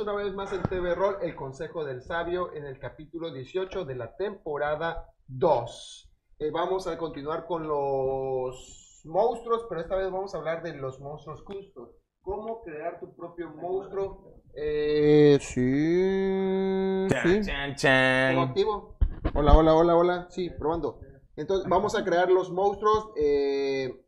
[0.00, 3.94] Una vez más en TV Roll, el Consejo del Sabio, en el capítulo 18 de
[3.94, 6.12] la temporada 2.
[6.40, 10.98] Eh, vamos a continuar con los monstruos, pero esta vez vamos a hablar de los
[11.00, 11.90] monstruos justos.
[12.22, 14.42] ¿Cómo crear tu propio monstruo?
[14.56, 17.06] Eh, sí.
[17.22, 17.40] sí.
[17.42, 18.34] Chan, chan.
[18.34, 18.96] ¿Todo activo?
[19.32, 20.26] Hola, hola, hola, hola.
[20.28, 20.98] Sí, probando.
[21.36, 24.04] Entonces, vamos a crear los monstruos eh,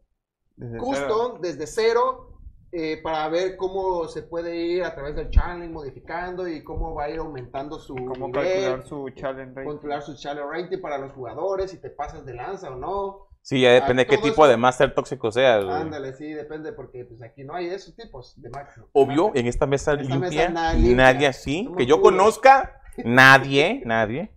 [0.57, 1.39] Desde custom cero.
[1.41, 2.36] desde cero
[2.73, 7.05] eh, para ver cómo se puede ir a través del challenge modificando y cómo va
[7.05, 9.65] a ir aumentando su Cómo nivel, calcular su challenge rate.
[9.67, 13.29] controlar su challenge rating para los jugadores, si te pasas de lanza o no.
[13.41, 15.65] Sí, ya depende de qué todo tipo eso- de Master tóxico seas.
[15.65, 18.89] Ándale, sí, depende porque pues aquí no hay esos tipos de máximo.
[18.93, 22.11] Obvio, en esta mesa En esta limpia, mesa nadie así, que yo puros.
[22.13, 24.33] conozca, nadie, nadie.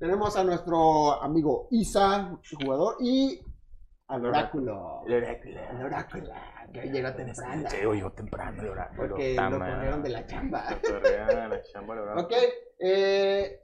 [0.00, 3.40] Tenemos a nuestro amigo Isa, jugador, y
[4.10, 5.02] al oráculo.
[5.06, 6.30] El oráculo,
[6.72, 7.92] que hoy llegó temprano.
[7.92, 10.64] Yo temprano, el oráculo, Porque lo corrieron de la chamba.
[10.68, 12.24] Cotorrea, la chamba, la verdad.
[12.24, 12.32] Ok,
[12.80, 13.60] eh,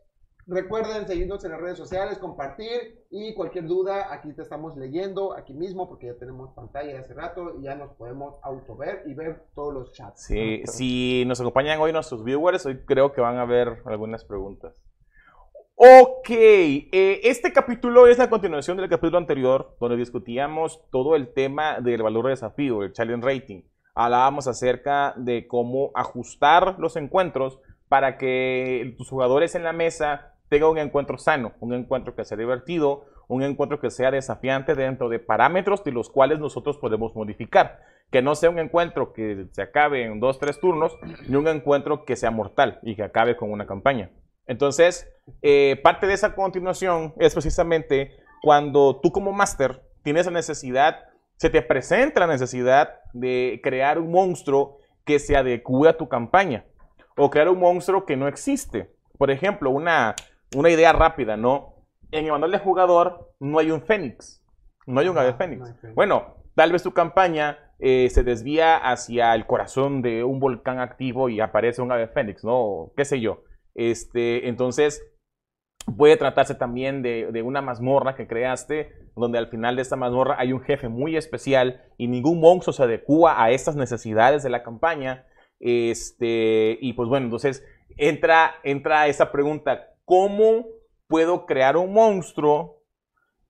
[0.46, 5.52] recuerden seguirnos en las redes sociales, compartir y cualquier duda, aquí te estamos leyendo, aquí
[5.52, 9.46] mismo, porque ya tenemos pantalla de hace rato y ya nos podemos autover y ver
[9.54, 10.26] todos los chats.
[10.26, 14.80] Sí, si nos acompañan hoy nuestros viewers, hoy creo que van a ver algunas preguntas.
[15.78, 21.82] Ok, eh, este capítulo es la continuación del capítulo anterior, donde discutíamos todo el tema
[21.82, 23.60] del valor de desafío, el challenge rating.
[23.94, 27.58] Hablábamos acerca de cómo ajustar los encuentros
[27.90, 32.38] para que tus jugadores en la mesa tengan un encuentro sano, un encuentro que sea
[32.38, 37.80] divertido, un encuentro que sea desafiante dentro de parámetros de los cuales nosotros podemos modificar.
[38.10, 40.96] Que no sea un encuentro que se acabe en dos, tres turnos,
[41.28, 44.10] ni un encuentro que sea mortal y que acabe con una campaña.
[44.46, 45.08] Entonces,
[45.42, 51.04] eh, parte de esa continuación es precisamente cuando tú como máster tienes la necesidad,
[51.36, 56.64] se te presenta la necesidad de crear un monstruo que se adecue a tu campaña
[57.16, 58.90] o crear un monstruo que no existe.
[59.18, 60.14] Por ejemplo, una,
[60.54, 61.74] una idea rápida, ¿no?
[62.10, 64.42] En el manual de jugador no hay un fénix,
[64.86, 65.74] no hay un ave fénix.
[65.94, 71.28] Bueno, tal vez tu campaña eh, se desvía hacia el corazón de un volcán activo
[71.28, 72.92] y aparece un ave fénix, ¿no?
[72.96, 73.42] ¿Qué sé yo?
[73.76, 75.06] Este, entonces,
[75.96, 80.52] puede tratarse también de, una mazmorra que creaste, donde al final de esta mazmorra hay
[80.52, 85.26] un jefe muy especial y ningún monstruo se adecua a estas necesidades de la campaña.
[85.60, 87.64] Este, y pues bueno, entonces
[87.98, 90.66] entra, entra esa pregunta, ¿cómo
[91.06, 92.82] puedo crear un monstruo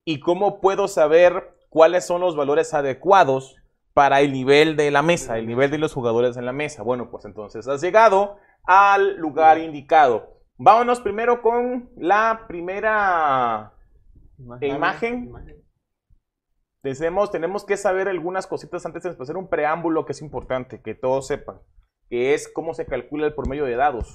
[0.05, 3.55] y cómo puedo saber cuáles son los valores adecuados
[3.93, 6.83] para el nivel de la mesa, el nivel de los jugadores en la mesa?
[6.83, 8.37] Bueno, pues entonces has llegado
[8.67, 10.37] al lugar indicado.
[10.57, 13.73] Vámonos primero con la primera
[14.61, 15.33] imagen.
[16.81, 20.95] Tenemos, tenemos que saber algunas cositas antes de hacer un preámbulo que es importante, que
[20.95, 21.59] todos sepan,
[22.09, 24.13] que es cómo se calcula el promedio de dados.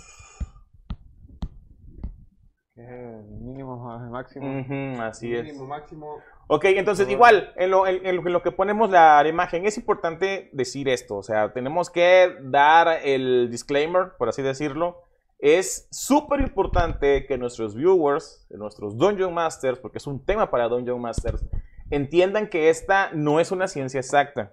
[2.77, 4.65] Eh, mínimo más máximo.
[5.03, 5.45] Así es.
[5.45, 6.19] Mínimo, máximo.
[6.48, 10.88] Ok, entonces igual, en lo, en- en lo que ponemos la imagen, es importante decir
[10.88, 15.00] esto, o sea, tenemos que dar el disclaimer, por así decirlo.
[15.38, 21.00] Es súper importante que nuestros viewers, nuestros Dungeon Masters, porque es un tema para Dungeon
[21.00, 21.44] Masters,
[21.91, 24.53] entiendan que esta no es una ciencia exacta.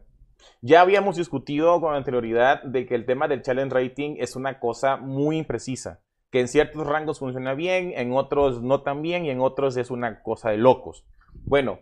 [0.61, 4.97] Ya habíamos discutido con anterioridad de que el tema del challenge rating es una cosa
[4.97, 5.99] muy imprecisa,
[6.31, 9.91] que en ciertos rangos funciona bien, en otros no tan bien y en otros es
[9.91, 11.05] una cosa de locos.
[11.45, 11.79] Bueno,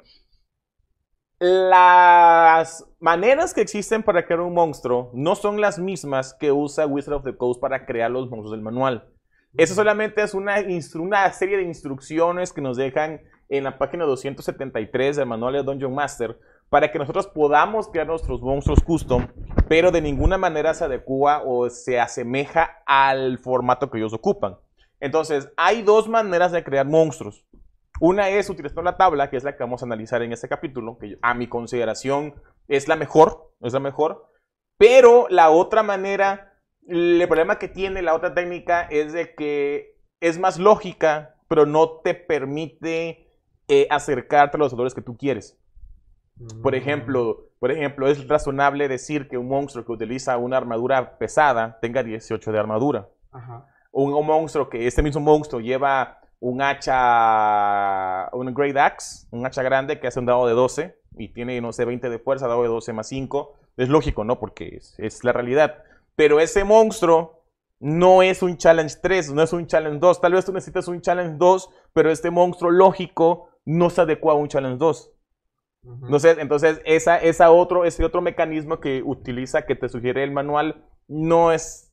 [1.40, 7.16] las maneras que existen para crear un monstruo no son las mismas que usa Wizard
[7.16, 9.10] of the Coast para crear los monstruos del manual.
[9.56, 10.58] Eso solamente es una,
[10.96, 15.94] una serie de instrucciones que nos dejan en la página 273 del manual de Dungeon
[15.94, 16.38] Master
[16.70, 19.28] para que nosotros podamos crear nuestros monstruos custom,
[19.70, 24.58] pero de ninguna manera se adecua o se asemeja al formato que ellos ocupan.
[25.00, 27.46] Entonces, hay dos maneras de crear monstruos.
[28.00, 30.98] Una es utilizando la tabla, que es la que vamos a analizar en este capítulo,
[30.98, 32.36] que a mi consideración
[32.68, 34.30] es la mejor, es la mejor.
[34.78, 36.54] Pero la otra manera,
[36.88, 42.00] el problema que tiene la otra técnica es de que es más lógica, pero no
[42.02, 43.28] te permite
[43.68, 45.58] eh, acercarte a los valores que tú quieres.
[46.62, 51.80] Por ejemplo, por ejemplo, es razonable decir que un monstruo que utiliza una armadura pesada
[51.82, 53.10] tenga 18 de armadura.
[53.32, 53.66] Ajá.
[53.92, 59.64] Un, un monstruo que este mismo monstruo lleva un hacha, un Great Axe, un hacha
[59.64, 62.62] grande que hace un dado de 12 y tiene, no sé, 20 de fuerza, dado
[62.62, 63.56] de 12 más 5.
[63.78, 64.40] Es lógico, ¿no?
[64.40, 65.84] Porque es, es la realidad.
[66.16, 67.44] Pero ese monstruo
[67.80, 70.22] no es un Challenge 3, no es un Challenge 2.
[70.22, 74.36] Tal vez tú necesitas un Challenge 2, pero este monstruo lógico no se adecua a
[74.36, 75.12] un Challenge 2.
[75.84, 76.06] Ujú.
[76.06, 80.84] Entonces, entonces esa, esa otro, ese otro mecanismo que utiliza, que te sugiere el manual,
[81.08, 81.87] no es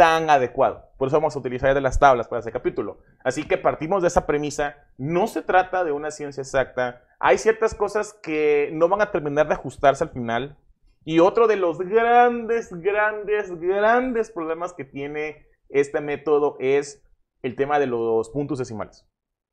[0.00, 0.88] tan adecuado.
[0.96, 3.00] Por eso vamos a utilizar de las tablas para ese capítulo.
[3.22, 4.76] Así que partimos de esa premisa.
[4.96, 7.04] No se trata de una ciencia exacta.
[7.18, 10.56] Hay ciertas cosas que no van a terminar de ajustarse al final.
[11.04, 17.06] Y otro de los grandes, grandes, grandes problemas que tiene este método es
[17.42, 19.06] el tema de los puntos decimales.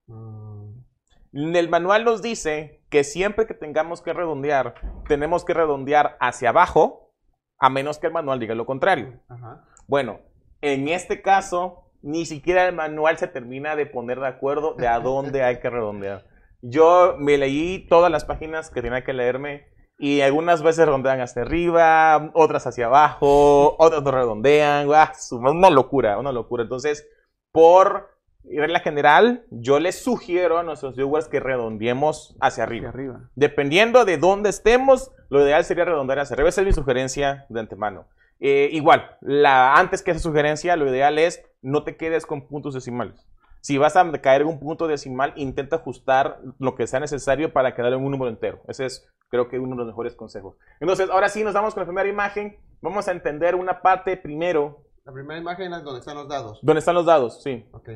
[0.07, 4.75] En el manual nos dice que siempre que tengamos que redondear,
[5.09, 7.11] tenemos que redondear hacia abajo,
[7.59, 9.19] a menos que el manual diga lo contrario.
[9.27, 9.65] Ajá.
[9.88, 10.19] Bueno,
[10.62, 15.00] en este caso, ni siquiera el manual se termina de poner de acuerdo de a
[15.01, 16.25] dónde hay que redondear.
[16.62, 19.68] Yo me leí todas las páginas que tenía que leerme
[20.00, 24.88] y algunas veces redondean hacia arriba, otras hacia abajo, otras no redondean.
[24.94, 25.12] ¡ah!
[25.31, 26.63] Una locura, una locura.
[26.63, 27.07] Entonces,
[27.51, 32.89] por regla general, yo les sugiero a nuestros viewers que redondeemos hacia Hacia arriba.
[32.89, 33.30] arriba.
[33.36, 36.50] Dependiendo de dónde estemos, lo ideal sería redondear hacia arriba.
[36.50, 38.07] Esa es mi sugerencia de antemano.
[38.39, 42.74] Eh, igual, la, antes que esa sugerencia, lo ideal es no te quedes con puntos
[42.74, 43.28] decimales.
[43.62, 47.75] Si vas a caer en un punto decimal, intenta ajustar lo que sea necesario para
[47.75, 48.62] quedar en un número entero.
[48.68, 50.56] Ese es, creo que, uno de los mejores consejos.
[50.80, 52.57] Entonces, ahora sí, nos vamos con la primera imagen.
[52.81, 54.84] Vamos a entender una parte primero.
[55.04, 56.60] La primera imagen es donde están los dados.
[56.62, 57.42] ¿Dónde están los dados?
[57.44, 57.68] Sí.
[57.72, 57.89] Ok.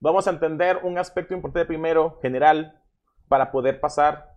[0.00, 2.82] Vamos a entender un aspecto importante primero, general,
[3.28, 4.32] para poder pasar.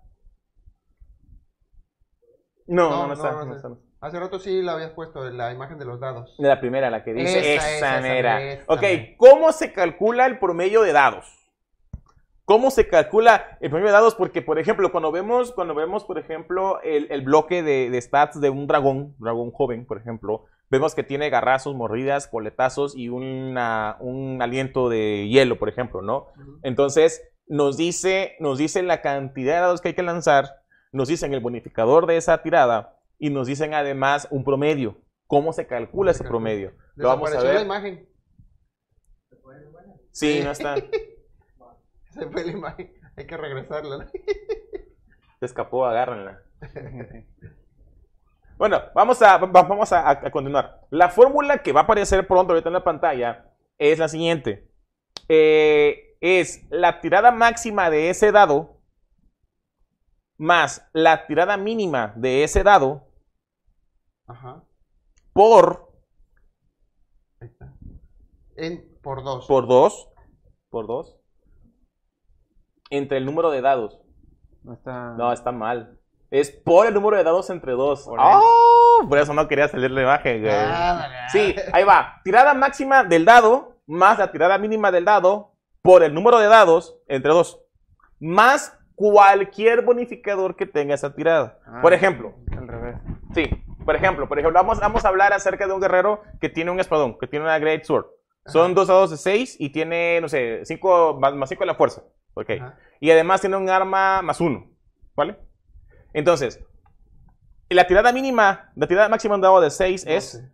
[2.68, 3.32] No, no, No, no, no, está.
[3.32, 3.56] no no sé.
[3.56, 3.89] está, no está.
[4.02, 6.36] Hace rato sí la habías puesto, la imagen de los dados.
[6.38, 8.84] De la primera, la que dice Esa, esa, ok.
[9.18, 11.26] ¿cómo se calcula el promedio de dados?
[12.46, 14.16] ¿Cómo se calcula el promedio de dados?
[14.16, 18.40] Porque, por ejemplo, cuando vemos, cuando vemos por ejemplo, el, el bloque de, de stats
[18.40, 23.98] de un dragón, dragón joven, por ejemplo, vemos que tiene garrazos, mordidas, coletazos y una-
[24.00, 26.28] un aliento de hielo, por ejemplo, ¿no?
[26.64, 30.62] Entonces, nos dice, nos dice la cantidad de dados que hay que lanzar,
[30.92, 34.98] nos dicen el bonificador de esa tirada y nos dicen además un promedio.
[35.28, 36.74] ¿Cómo se calcula ¿Cómo se ese promedio?
[36.96, 37.66] Lo vamos a Desapareció la ver.
[37.66, 38.10] imagen.
[40.12, 40.76] Sí, no está.
[42.12, 42.92] Se fue la imagen.
[43.16, 43.98] Hay que regresarla.
[44.00, 44.06] ¿no?
[45.40, 46.42] Se escapó, agárrenla.
[48.58, 50.82] Bueno, vamos a, va- vamos a, a continuar.
[50.90, 53.46] La fórmula que va a aparecer pronto ahorita en la pantalla
[53.78, 54.70] es la siguiente.
[55.30, 58.82] Eh, es la tirada máxima de ese dado
[60.38, 63.09] más la tirada mínima de ese dado
[64.30, 64.64] Ajá.
[65.34, 65.90] por
[67.42, 67.74] Ahí está.
[68.56, 69.46] En, por dos.
[69.48, 70.10] por 2
[70.70, 71.16] por 2
[72.92, 74.00] entre el número de dados.
[74.64, 75.12] No está.
[75.18, 75.98] No, está mal.
[76.32, 78.04] Es por el número de dados entre 2.
[78.06, 79.06] Por ¡Oh!
[79.08, 80.54] Por eso no quería salir la imagen, güey.
[80.54, 82.22] Ah, Sí, ahí va.
[82.24, 86.96] Tirada máxima del dado más la tirada mínima del dado por el número de dados
[87.08, 87.60] entre 2.
[88.20, 91.58] Más cualquier bonificador que tenga esa tirada.
[91.66, 92.98] Ah, Por ejemplo, Al revés.
[93.34, 93.50] Sí,
[93.90, 96.80] por ejemplo, por ejemplo, vamos, vamos a hablar acerca de un guerrero que tiene un
[96.80, 98.06] espadón, que tiene una Great Sword.
[98.46, 102.04] Son dos dados de 6 y tiene, no sé, 5 más 5 de la fuerza.
[102.36, 102.52] Ok.
[102.52, 102.78] Ajá.
[103.00, 104.64] Y además tiene un arma más 1.
[105.16, 105.40] ¿Vale?
[106.14, 106.64] Entonces,
[107.68, 110.48] la tirada mínima, la tirada máxima de un dado de 6 es.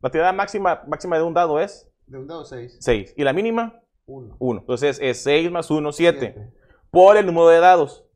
[0.00, 2.78] La tirada máxima, máxima de un dado es De un dado seis.
[2.80, 3.12] 6.
[3.18, 4.34] Y la mínima, Uno.
[4.38, 4.60] 1.
[4.60, 6.18] Entonces es 6 más 1, 7.
[6.18, 6.52] Siete.
[6.90, 8.06] Por el número de dados.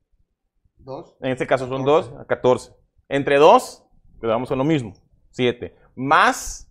[0.78, 1.14] Dos.
[1.20, 2.10] En este caso son 14.
[2.10, 2.72] 2 a 14.
[3.10, 3.85] Entre 2,
[4.26, 4.94] quedamos en lo mismo.
[5.30, 5.74] 7.
[5.94, 6.70] Más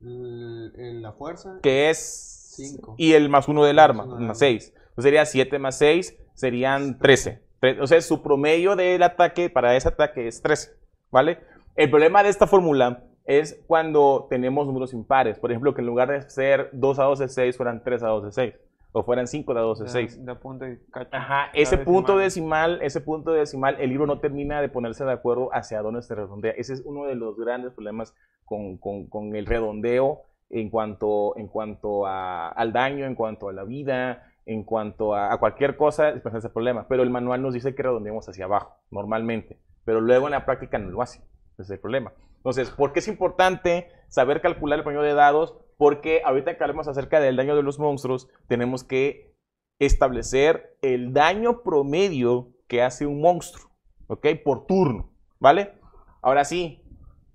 [0.00, 1.58] la fuerza.
[1.62, 2.94] que es Cinco.
[2.98, 4.34] y el más uno del arma, más arma.
[4.34, 4.72] 6.
[4.76, 7.42] Entonces sería 7 más 6, serían 13.
[7.60, 10.70] Tre- O sea, su promedio del ataque para ese ataque es 13,
[11.10, 11.40] ¿vale?
[11.74, 15.38] El problema de esta fórmula es cuando tenemos números impares.
[15.38, 18.32] Por ejemplo, que en lugar de ser 2 dados de 6 fueran 3 dados de
[18.32, 18.54] 6.
[18.98, 20.24] O fueran 5 dados de 6.
[20.24, 21.10] De punto y cacho.
[21.12, 22.70] Ajá, ese punto decimal.
[22.70, 26.14] decimal, ese punto decimal, el libro no termina de ponerse de acuerdo hacia dónde se
[26.14, 26.52] redondea.
[26.56, 28.14] Ese es uno de los grandes problemas
[28.46, 33.52] con, con- con el redondeo en cuanto, en cuanto a- al daño, en cuanto a
[33.52, 36.86] la vida, en cuanto a, a cualquier cosa, es ese problema.
[36.88, 39.58] Pero el manual nos dice que redondeemos hacia abajo, normalmente.
[39.84, 41.18] Pero luego en la práctica no lo hace.
[41.52, 42.12] Ese es el problema.
[42.38, 45.58] Entonces, ¿por qué es importante saber calcular el promedio de dados?
[45.76, 49.34] Porque ahorita que hablemos acerca del daño de los monstruos, tenemos que
[49.78, 53.70] establecer el daño promedio que hace un monstruo,
[54.06, 54.26] ¿ok?
[54.42, 55.74] Por turno, ¿vale?
[56.22, 56.82] Ahora sí,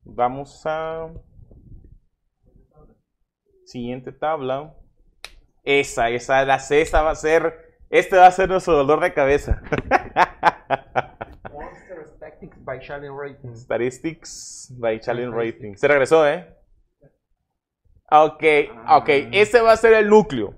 [0.03, 1.13] vamos a...
[3.63, 4.75] Siguiente tabla.
[5.63, 7.77] Esa, esa, la esa va a ser...
[7.89, 9.61] Este va a ser nuestro dolor de cabeza.
[11.51, 13.55] Monster Tactics by Shannon Rating.
[13.55, 15.75] Statistics by Challenge Rating.
[15.75, 16.60] Se regresó, ¿eh?
[18.11, 18.43] Ok,
[18.89, 19.09] ok.
[19.31, 20.55] Este va a ser el núcleo.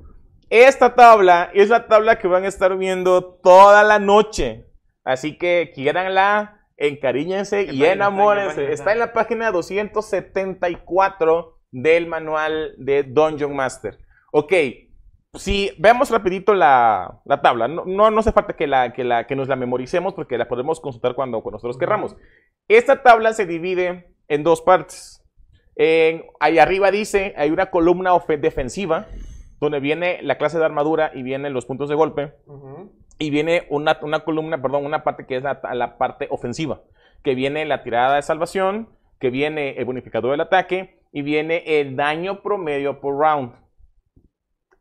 [0.49, 4.65] Esta tabla es la tabla que van a estar viendo toda la noche.
[5.03, 6.61] Así que quiéranla.
[6.77, 8.71] encariñense ¿Qué y enamórense.
[8.71, 13.99] Está en la página 274 del manual de Dungeon Master.
[14.31, 14.53] Ok,
[15.35, 19.27] si vemos rapidito la, la tabla, no, no, no hace falta que, la, que, la,
[19.27, 22.15] que nos la memoricemos porque la podemos consultar cuando, cuando nosotros querramos.
[22.67, 25.22] Esta tabla se divide en dos partes.
[25.75, 29.07] En- ahí arriba dice, hay una columna defensiva
[29.59, 32.33] donde viene la clase de armadura y vienen los puntos de golpe.
[33.19, 36.81] Y viene una, una columna, perdón, una parte que es la, la parte ofensiva,
[37.23, 38.89] que viene la tirada de salvación,
[39.19, 43.53] que viene el bonificador del ataque y viene el daño promedio por round.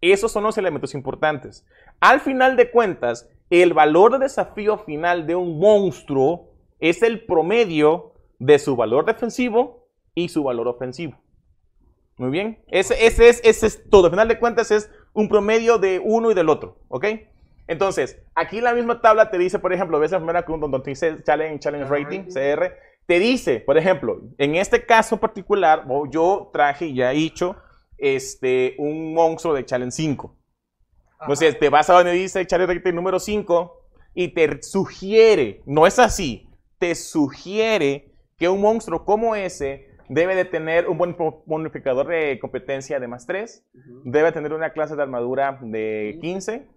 [0.01, 1.65] Esos son los elementos importantes.
[2.01, 8.15] Al final de cuentas, el valor de desafío final de un monstruo es el promedio
[8.39, 9.82] de su valor defensivo
[10.15, 11.19] y su valor ofensivo.
[12.19, 12.63] Muy bien.
[12.69, 14.07] Ese, ese es, ese es todo.
[14.07, 16.79] Al final de cuentas es un promedio de uno y del otro.
[16.89, 17.07] ¿Ok?
[17.67, 21.23] Entonces, aquí la misma tabla te dice, por ejemplo, ves la primera columna donde dice
[21.23, 22.25] Challenge, challenge Rating.
[22.25, 22.73] CR,
[23.07, 27.57] te dice, por ejemplo, en este caso particular, yo traje y ya he hecho
[27.99, 30.37] este, un monstruo de Challenge 5.
[31.23, 33.81] Entonces, te vas a donde dice Challenge Rating número 5
[34.15, 40.45] y te sugiere, no es así, te sugiere que un monstruo como ese debe de
[40.45, 41.17] tener un buen
[41.47, 43.67] bonificador de competencia de más 3,
[44.05, 46.69] debe tener una clase de armadura de 15,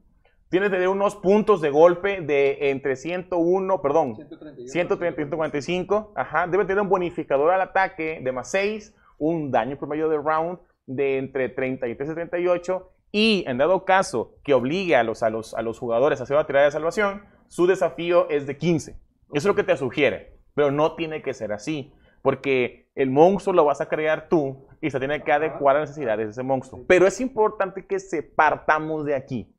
[0.50, 4.72] tiene que tener unos puntos de golpe de entre 101, perdón, 131.
[4.72, 9.78] 130 y 145, ajá, debe tener un bonificador al ataque de más 6, un daño
[9.78, 15.04] promedio de round de entre 33 y 38 y en dado caso que obligue a
[15.04, 18.48] los, a los, a los jugadores a hacer una tirada de salvación, su desafío es
[18.48, 18.92] de 15.
[18.92, 19.00] Eso
[19.34, 21.92] es lo que te sugiere, pero no tiene que ser así,
[22.26, 25.90] porque el monstruo lo vas a crear tú y se tiene que adecuar a las
[25.90, 26.84] necesidades de ese monstruo.
[26.88, 29.56] Pero es importante que se partamos de aquí.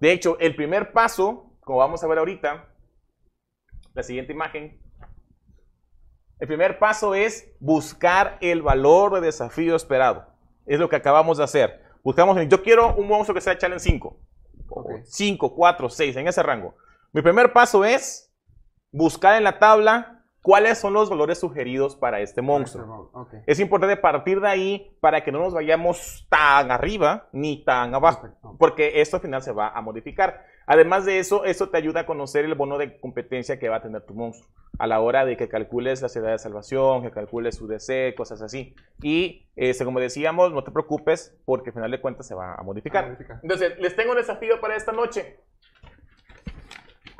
[0.00, 2.70] De hecho, el primer paso, como vamos a ver ahorita,
[3.92, 4.80] la siguiente imagen,
[6.38, 10.26] el primer paso es buscar el valor de desafío esperado.
[10.64, 11.82] Es lo que acabamos de hacer.
[12.02, 14.20] Buscamos, yo quiero un monstruo que sea challenge 5.
[14.70, 14.90] Ok.
[15.04, 16.74] 5, 4, 6, en ese rango.
[17.12, 18.34] Mi primer paso es
[18.90, 23.10] buscar en la tabla cuáles son los valores sugeridos para este monstruo.
[23.12, 23.34] Ok.
[23.46, 28.22] Es importante partir de ahí para que no nos vayamos tan arriba ni tan abajo,
[28.22, 28.56] Perfecto.
[28.58, 30.44] porque esto al final se va a modificar.
[30.66, 33.82] Además de eso, eso te ayuda a conocer el bono de competencia que va a
[33.82, 37.56] tener tu monstruo a la hora de que calcules la ciudad de salvación, que calcules
[37.56, 38.74] su DC, cosas así.
[39.02, 42.62] Y este, como decíamos, no te preocupes porque al final de cuentas se va a
[42.62, 43.04] modificar.
[43.04, 43.40] A modificar.
[43.42, 45.40] Entonces, les tengo un desafío para esta noche.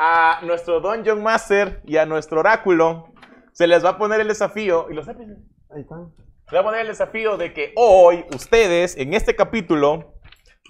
[0.03, 3.13] A nuestro Dungeon Master y a nuestro Oráculo
[3.53, 5.15] se les va a poner el desafío, y los Ahí
[5.83, 6.15] están.
[6.15, 10.15] les voy a poner el desafío de que hoy ustedes, en este capítulo,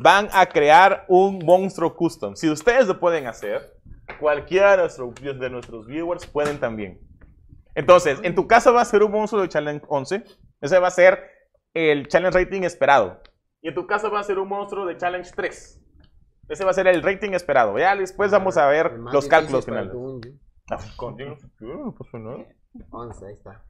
[0.00, 2.34] van a crear un monstruo custom.
[2.34, 3.72] Si ustedes lo pueden hacer,
[4.18, 7.00] cualquiera de, de nuestros viewers pueden también.
[7.76, 10.25] Entonces, en tu caso va a ser un monstruo de Challenge 11.
[10.60, 11.30] Ese va a ser
[11.72, 13.22] el Challenge Rating esperado.
[13.62, 15.80] Y en tu caso va a ser un monstruo de Challenge 3.
[16.50, 17.78] Ese va a ser el rating esperado.
[17.78, 19.92] Ya después vamos a ver los cálculos finales.
[19.92, 20.40] tu Dungeon.
[20.71, 21.16] Ah, con-
[21.61, 22.45] no pasa nada.
[22.90, 23.64] 11, ahí está.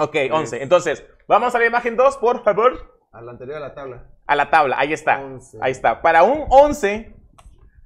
[0.00, 0.62] Ok, 11.
[0.62, 3.00] Entonces, vamos a la imagen 2, por favor.
[3.12, 4.06] A la anterior a la tabla.
[4.26, 5.20] A la tabla, ahí está.
[5.20, 5.58] 11.
[5.60, 6.02] Ahí está.
[6.02, 7.16] Para un 11,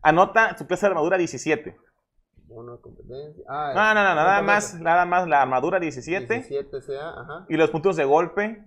[0.03, 1.77] anota su clase de armadura 17.
[2.49, 3.43] Uno competencia.
[3.49, 6.35] Ah, No, no, no, nada más, nada más la armadura 17.
[6.35, 7.47] 17 sea, ajá.
[7.49, 8.65] Y los puntos de golpe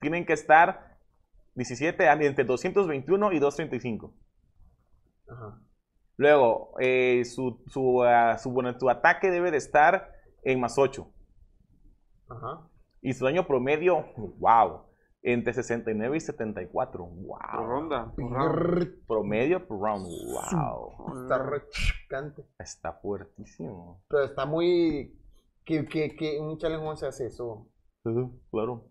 [0.00, 0.96] tienen que estar
[1.54, 4.14] 17 a- entre 221 y 235.
[5.28, 5.60] Ajá.
[6.16, 8.02] Luego, eh, su, su,
[8.38, 10.10] su, bueno, tu ataque debe de estar
[10.42, 11.06] en más 8.
[12.28, 12.68] Ajá.
[13.00, 14.04] Y su daño promedio,
[14.38, 14.82] wow,
[15.22, 17.04] entre 69 y 74.
[17.04, 17.66] Por Wow.
[17.66, 18.12] ronda.
[18.16, 18.52] por round.
[18.52, 20.06] Brrr, Promedio por round.
[20.06, 21.22] Wow.
[21.22, 22.44] Está re chocante.
[22.58, 24.02] Está fuertísimo.
[24.08, 25.14] Pero está muy.
[25.64, 27.68] Que, que, que un challenge 11 hace eso.
[28.50, 28.87] Claro.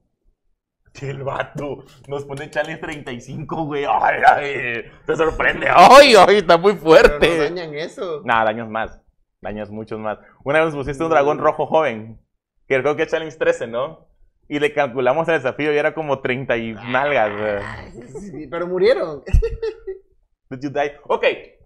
[0.94, 3.86] Que el vato nos pone challenge 35, güey.
[3.86, 5.68] Ay, ay, te sorprende.
[5.74, 7.38] Ay, ay, está muy Pero fuerte.
[7.38, 8.22] no dañan eso.
[8.26, 9.00] Nada, daños más.
[9.42, 10.18] Daños muchos más.
[10.44, 12.20] Una vez nos pusiste un dragón rojo joven.
[12.68, 14.08] Que creo que es challenge 13, ¿no?
[14.50, 17.32] Y le calculamos el desafío y era como 30 y nalgas.
[17.38, 18.22] güey.
[18.22, 19.24] Sí, pero murieron.
[20.50, 20.94] Did you die?
[21.04, 21.26] Ok,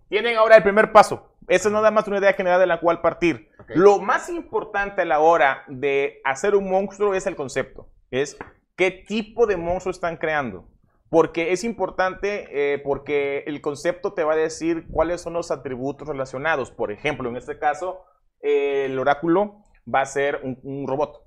[0.09, 1.35] tienen ahora el primer paso.
[1.47, 3.49] Esa es nada más una idea general de la cual partir.
[3.69, 7.89] Lo más importante a la hora de hacer un monstruo es el concepto.
[8.09, 8.37] Es
[8.75, 10.67] qué tipo de monstruo están creando.
[11.09, 16.07] Porque es importante, eh, porque el concepto te va a decir cuáles son los atributos
[16.07, 16.71] relacionados.
[16.71, 18.01] Por ejemplo, en este caso,
[18.41, 19.57] eh, el oráculo
[19.93, 21.21] va a ser un, un robot.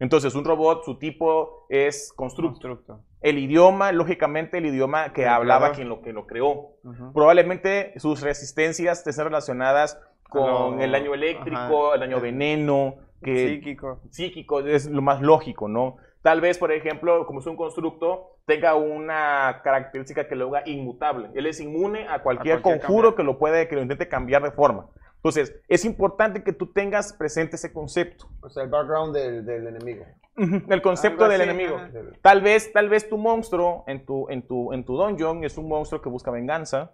[0.00, 2.52] Entonces, un robot, su tipo es constructo.
[2.68, 3.04] Constructo.
[3.20, 5.76] El idioma, lógicamente, el idioma que El hablaba creador.
[5.76, 6.76] quien lo, que lo creó.
[6.84, 7.12] Ujú.
[7.12, 10.00] Probablemente sus resistencias estén relacionadas
[10.30, 11.94] con lo- el daño eléctrico, ajá.
[11.94, 14.00] el daño veneno, que Psíquico.
[14.10, 15.96] psíquico es lo más lógico, ¿no?
[16.22, 21.30] Tal vez, por ejemplo, como es un constructo, tenga una característica que lo haga inmutable.
[21.34, 23.16] Él es inmune a cualquier, cualquier conjuro cambio.
[23.16, 24.88] que lo puede, que lo intente cambiar de forma.
[25.16, 28.28] Entonces, es importante que tú tengas presente ese concepto.
[28.40, 30.04] O sea, el background del, del enemigo.
[30.36, 31.76] El concepto Algo del así, enemigo.
[31.76, 31.90] ajá.
[32.22, 35.68] Tal vez, tal vez tu monstruo en tu, en tu, en tu dungeon es un
[35.68, 36.92] monstruo que busca venganza.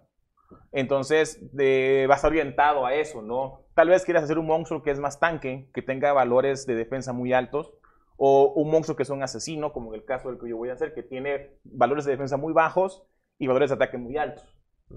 [0.71, 3.61] Entonces de- vas orientado a eso, ¿no?
[3.73, 7.13] Tal vez quieras hacer un monstruo que es más tanque, que tenga valores de defensa
[7.13, 7.73] muy altos,
[8.17, 10.69] o un monstruo que es un asesino, como en el caso del que yo voy
[10.69, 13.03] a hacer, que tiene valores de defensa muy bajos
[13.39, 14.43] y valores de ataque muy altos.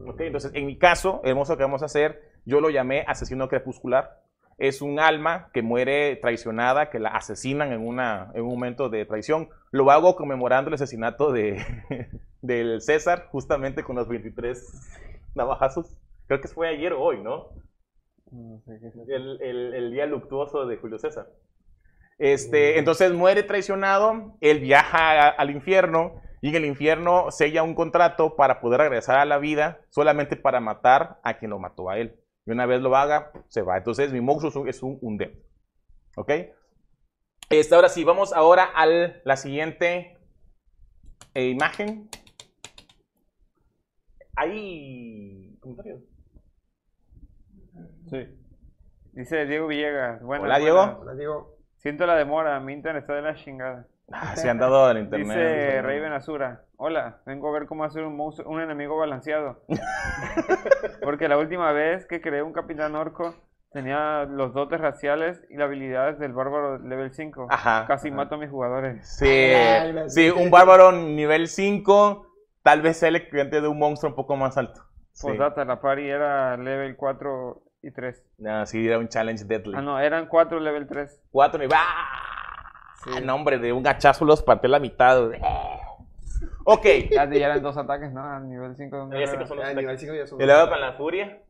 [0.06, 0.20] ¿ok?
[0.20, 4.22] Entonces, en mi caso, el monstruo que vamos a hacer, yo lo llamé asesino crepuscular.
[4.58, 9.04] Es un alma que muere traicionada, que la asesinan en, una, en un momento de
[9.04, 9.48] traición.
[9.70, 11.64] Lo hago conmemorando el asesinato de,
[12.42, 15.96] del César, justamente con los 23 navajazos.
[16.26, 17.48] Creo que fue ayer o hoy, ¿no?
[19.40, 21.28] El- el día luctuoso de Julio César.
[22.18, 27.74] Este, entonces muere traicionado, él viaja a- al infierno y en el infierno sella un
[27.74, 31.98] contrato para poder regresar a la vida solamente para matar a quien lo mató a
[31.98, 32.18] él.
[32.46, 33.76] Y una vez lo haga, se va.
[33.76, 35.30] Entonces mi monstruo es un, es un undead.
[36.16, 36.32] ¿Ok?
[37.50, 40.18] Este, ahora sí, vamos ahora a la siguiente
[41.34, 42.08] eh, imagen.
[44.36, 46.00] Hay comentarios.
[48.10, 48.18] Sí.
[49.12, 50.22] Dice Diego Villegas.
[50.22, 50.78] Buenas, Hola, Diego.
[50.78, 51.57] Ahora digo,
[51.88, 53.86] Siento la demora, mi internet está de la chingada.
[54.12, 55.26] Ah, se han dado al internet.
[55.26, 56.66] Dice Raven Azura.
[56.76, 59.64] Hola, vengo a ver cómo hacer un monstruo, un enemigo balanceado.
[61.02, 63.34] Porque la última vez que creé un capitán orco
[63.72, 67.46] tenía los dotes raciales y las habilidades del bárbaro level 5.
[67.48, 67.86] Ajá.
[67.88, 69.08] Casi mato a mis jugadores.
[69.08, 69.54] Sí,
[70.08, 72.26] sí, un bárbaro nivel 5,
[72.62, 74.82] tal vez sea el equivalente de un monstruo un poco más alto.
[75.12, 75.26] Sí.
[75.26, 78.22] Postdata, la pari era level 4 y 3.
[78.38, 79.74] No, sí, era un challenge deadly.
[79.76, 81.20] Ah, no, eran 4 level 3.
[81.30, 81.78] Cuatro niveles.
[81.80, 83.20] ¡Ah!
[83.22, 85.30] No, hombre, de un hachazo los partió la mitad.
[86.64, 86.84] Ok.
[87.10, 88.22] Ya, ya eran dos ataques, ¿no?
[88.22, 89.10] A nivel 5.
[89.18, 89.76] Ya sé que son los a ataques.
[89.76, 90.40] nivel 5 ya son.
[90.40, 91.42] ¿Y luego con la furia?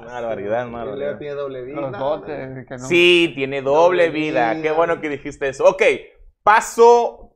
[0.00, 1.18] Barbaridad, Y luego barbaridad.
[1.18, 1.80] tiene doble vida.
[1.80, 2.78] Los dotes, que no.
[2.86, 4.52] Sí, tiene doble Doble vida.
[4.52, 4.62] vida.
[4.62, 5.64] Qué bueno que dijiste eso.
[5.64, 5.82] Ok,
[6.42, 7.34] paso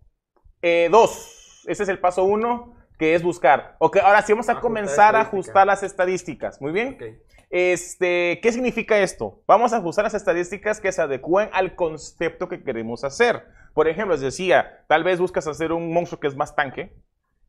[0.63, 1.65] 2.
[1.67, 3.77] Ese es el paso 1, que es buscar.
[3.79, 6.61] Ok, ahora sí vamos a Ajustar comenzar a ajustar las estadísticas.
[6.61, 6.95] Muy bien.
[6.95, 7.03] Ok.
[7.57, 9.41] Este, ¿Qué significa esto?
[9.47, 13.45] Vamos a ajustar las estadísticas que se adecúen al concepto que queremos hacer.
[13.75, 16.97] Por ejemplo, les decía, tal vez buscas hacer un monstruo que es más tanque,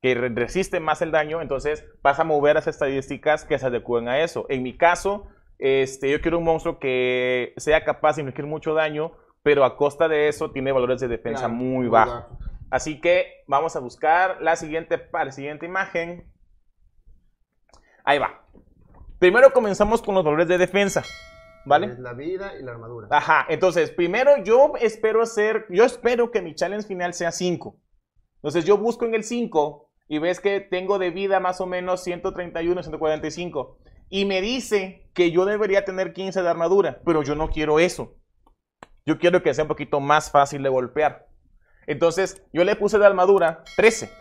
[0.04, 4.08] que re- resiste más el daño, entonces vas a mover las estadísticas que se adecúen
[4.08, 4.46] a eso.
[4.50, 5.26] En mi caso,
[5.58, 10.08] este, yo quiero un monstruo que sea capaz de infligir mucho daño, pero a costa
[10.08, 12.26] de eso tiene valores de defensa Claro, muy bajos.
[12.70, 16.32] Así que vamos a buscar la siguiente, la siguiente imagen.
[18.04, 18.42] Ahí va.
[19.20, 21.04] Primero comenzamos con los valores de defensa.
[21.66, 21.88] ¿Vale?
[21.88, 23.08] Es la vida y la armadura.
[23.10, 23.46] Ajá.
[23.50, 27.76] Entonces, primero yo espero hacer, yo espero que mi challenge final sea 5.
[28.36, 32.04] Entonces yo busco en el 5 y ves que tengo de vida más o menos
[32.04, 33.80] 131, 145.
[34.10, 38.16] Y me dice que yo debería tener 15 de armadura, pero yo no quiero eso.
[39.06, 41.28] Yo quiero que sea un poquito más fácil de golpear.
[41.88, 44.12] Entonces yo le puse de armadura 13.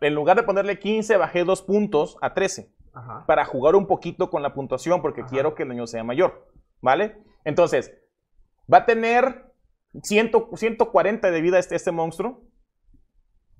[0.00, 3.24] En lugar de ponerle 15, bajé 2 puntos a 13 Ajá.
[3.26, 5.30] para jugar un poquito con la puntuación porque Ajá.
[5.30, 6.48] quiero que el daño sea mayor,
[6.80, 7.16] ¿vale?
[7.44, 7.92] Entonces,
[8.72, 9.52] va a tener
[10.02, 12.42] 100 140 de vida este, este monstruo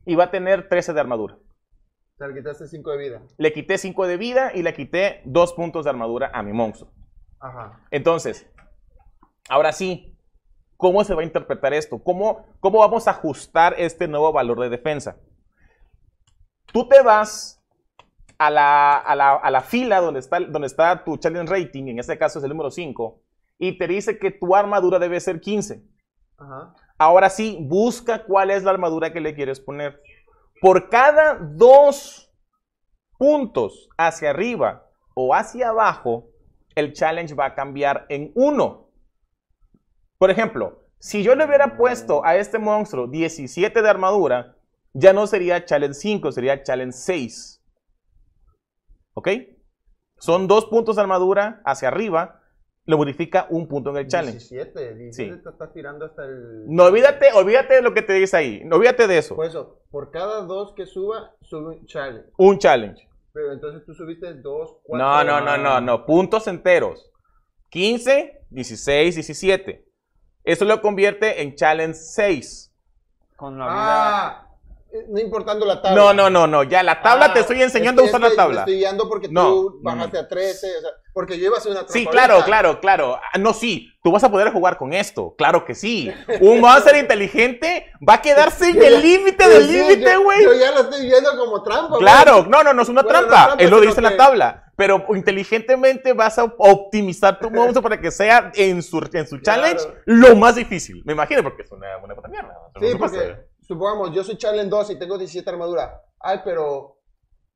[0.04, 1.34] y va a tener 13 de armadura.
[1.34, 3.22] O sea, le quitaste 5 de vida.
[3.38, 6.90] Le quité 5 de vida y le quité 2 puntos de armadura a mi monstruo.
[7.40, 7.80] Ajá.
[7.90, 8.46] Entonces,
[9.48, 10.16] ahora sí,
[10.76, 12.02] ¿cómo se va a interpretar esto?
[12.02, 15.16] ¿Cómo, cómo vamos a ajustar este nuevo valor de defensa?
[16.72, 17.61] Tú te vas
[18.38, 21.98] a la, a la- a la fila donde está, donde está tu challenge rating, en
[21.98, 23.20] este caso es el número 5,
[23.58, 25.82] y te dice que tu armadura debe ser 15.
[26.38, 26.74] Ajá.
[26.98, 30.00] Ahora sí, busca cuál es la armadura que le quieres poner.
[30.60, 32.32] Por cada dos
[33.18, 36.28] puntos hacia arriba o hacia abajo,
[36.74, 38.88] el challenge va a cambiar en uno.
[40.18, 44.56] Por ejemplo, si yo le hubiera puesto a este monstruo 17 de armadura,
[44.94, 47.61] ya no sería challenge 5, sería challenge 6.
[49.14, 49.28] ¿Ok?
[50.18, 52.40] Son dos puntos de armadura hacia arriba,
[52.84, 54.38] le modifica un punto en el challenge.
[54.38, 54.94] 17.
[54.94, 55.42] 17 Sí.
[55.42, 56.64] te estás tirando hasta el.
[56.66, 58.62] No, olvídate, olvídate de lo que te dice ahí.
[58.64, 59.36] No olvídate de eso.
[59.36, 62.28] Por eso, por cada 2 que suba, sube un challenge.
[62.38, 63.08] Un challenge.
[63.32, 65.06] Pero entonces tú subiste 2, 4.
[65.06, 66.04] No, no, no, no, no.
[66.06, 67.10] Puntos enteros.
[67.70, 69.88] 15, 16, 17.
[70.44, 72.74] Eso lo convierte en challenge 6.
[73.36, 73.74] Con la vida.
[73.76, 74.48] Ah,
[75.08, 75.96] no importando la tabla.
[75.96, 76.62] No, no, no, no.
[76.64, 78.60] Ya la tabla Ah, te estoy enseñando es a que usar la es que tabla.
[78.60, 81.58] Estoy guiando porque No, tú no, bajaste a 13, o sea, porque yo iba a
[81.58, 82.46] hacer una Sí, claro, ahorita.
[82.46, 83.16] claro, claro.
[83.32, 85.34] Ah, No, sí, tú vas a poder jugar con esto.
[85.36, 86.12] Claro que sí.
[86.40, 90.42] Un monster inteligente va a quedarse en el límite del límite, güey.
[90.44, 91.98] Yo ya lo estoy viendo como trampa.
[91.98, 92.48] Claro, güey.
[92.50, 93.44] no, no, no es una Bueno, no trampa.
[93.46, 94.58] trampa, Él lo dice en la tabla.
[94.74, 99.62] Pero inteligentemente vas a optimizar tu monstruo para que sea en su, en su Claro.
[99.62, 101.02] challenge lo más difícil.
[101.04, 102.54] Me imagino, porque es una, una puta mierda.
[102.80, 103.36] Sí, porque
[103.72, 106.02] supongamos, yo soy challenge 2 y tengo 17 armadura.
[106.20, 106.98] Ay, pero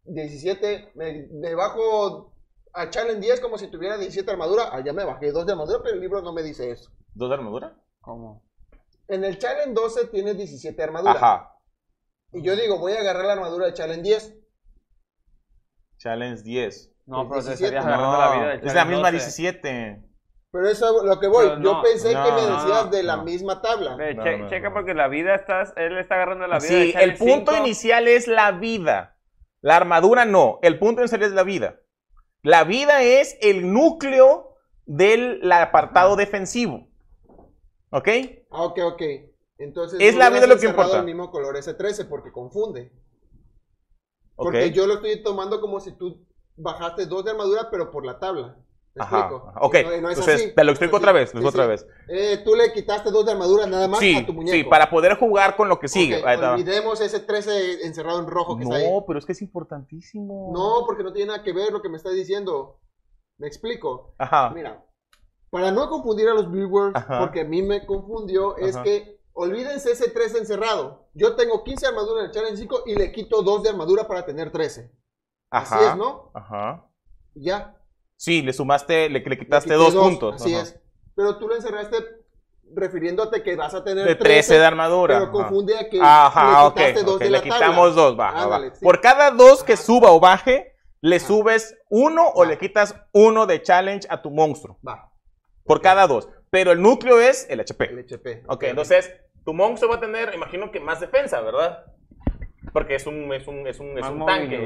[0.04, 2.32] 17, me, me bajo
[2.72, 4.70] a challenge 10 como si tuviera 17 armadura.
[4.72, 6.90] Ah, ya me bajé 2 de armadura, pero el libro no me dice eso.
[7.14, 7.76] ¿Dos de armadura?
[8.00, 8.44] ¿Cómo?
[9.08, 11.12] En el challenge 12 tienes 17 armadura.
[11.12, 11.52] Ajá.
[12.32, 14.34] Y yo digo, voy a agarrar la armadura de challenge 10.
[15.98, 16.92] Challenge 10.
[17.06, 17.76] No, pero te 17.
[17.76, 19.24] estarías No, agarrando la vida de es la Challenge misma 12.
[19.24, 20.02] 17.
[20.52, 21.46] Pero eso es lo que voy.
[21.62, 23.24] Yo pensé no, que me no, decías de la no.
[23.24, 23.96] misma tabla.
[23.98, 24.74] Che- checa no.
[24.74, 27.64] porque la vida estás, él está agarrando la vida Sí, el punto 5.
[27.66, 29.18] inicial es la vida.
[29.60, 30.58] La armadura no.
[30.62, 31.80] El punto inicial es la vida.
[32.42, 34.54] La vida es el núcleo
[34.86, 36.88] del apartado defensivo.
[37.90, 38.08] ¿Ok?
[38.50, 39.02] Ah, ok, ok.
[39.58, 40.98] Entonces, Es la vida lo que importa.
[40.98, 42.92] el mismo color S13 porque confunde.
[44.36, 48.18] Porque yo lo estoy tomando como si tú bajaste dos de armadura, pero por la
[48.18, 48.56] tabla.
[48.96, 49.18] ¿Me Ajá.
[49.20, 49.52] explico?
[49.60, 49.74] Ok.
[49.84, 51.34] No- no Entonces, te lo No explico otra vez.
[51.34, 51.86] Lo Sí, otra vez.
[52.08, 54.54] Eh, tú le quitaste dos de armadura nada más Sí, a tu muñeco.
[54.56, 56.18] sí, para poder jugar con lo que sigue.
[56.20, 56.52] Ok, Ahí está.
[56.54, 58.90] olvidemos ese 13 encerrado en rojo que está ahí.
[58.90, 60.50] No, pero es que es importantísimo.
[60.54, 62.80] No, porque no tiene nada que ver lo que me estás diciendo.
[63.38, 64.14] ¿Me explico?
[64.18, 64.50] Ajá.
[64.54, 64.82] Mira,
[65.50, 67.20] para no confundir a los viewers, Ajá.
[67.20, 68.82] porque a mí me confundió, es Ajá.
[68.84, 71.10] que olvídense ese 13 encerrado.
[71.12, 74.24] Yo tengo 15 armaduras en el Challenge 5 y le quito 2 de armadura para
[74.24, 74.90] tener 13.
[75.50, 75.76] Ajá.
[75.76, 76.30] Así es, ¿no?
[76.32, 76.86] Ajá.
[77.34, 77.75] Ya.
[78.16, 80.36] Sí, le sumaste, le, le le quitaste dos, puntos.
[80.36, 80.62] Así Ajá.
[80.62, 80.80] es.
[81.14, 81.96] Pero tú lo encerraste
[82.74, 85.18] refiriéndote que vas a tener De 13 de armadura.
[85.20, 86.74] Pero confunde a que Ajá, le ok.
[86.76, 88.02] quitaste dos de Le la quitamos tabla.
[88.02, 88.70] dos, va.
[88.74, 88.84] Sí.
[88.84, 89.82] Por cada dos que Ajá.
[89.82, 91.26] suba o baje, le Ajá.
[91.26, 94.78] subes uno o le quitas uno de challenge a tu monstruo.
[94.86, 95.10] Va,
[95.64, 96.28] Por cada dos.
[96.50, 97.90] Pero el núcleo es el HP.
[97.90, 98.44] el HP.
[98.48, 99.12] Ok, entonces
[99.44, 101.84] tu monstruo va a tener, imagino que más defensa, ¿verdad?
[102.76, 104.58] Porque es un, es un, es un, es un tanque.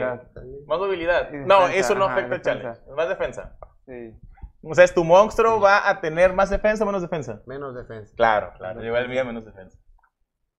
[0.67, 1.31] Más movilidad.
[1.31, 2.51] No, eso no ajá, afecta defensa.
[2.51, 2.81] challenge.
[2.91, 3.57] Es más defensa.
[3.87, 4.19] Sí.
[4.65, 7.41] O sea, tu monstruo va a tener más defensa o menos defensa.
[7.47, 8.13] Menos defensa.
[8.17, 8.83] Claro, claro.
[8.83, 9.79] Yo el mío menos defensa.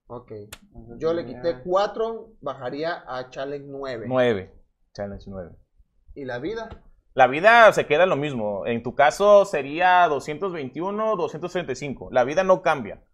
[0.06, 0.30] Ok.
[0.30, 4.06] Entonces, Yo le quité 4, bajaría a Challenge 9.
[4.08, 4.54] 9.
[4.94, 5.50] Challenge 9.
[6.14, 6.70] ¿Y la vida?
[7.12, 8.66] La vida se queda lo mismo.
[8.66, 12.08] En tu caso sería 221, 235.
[12.12, 13.04] La vida no cambia.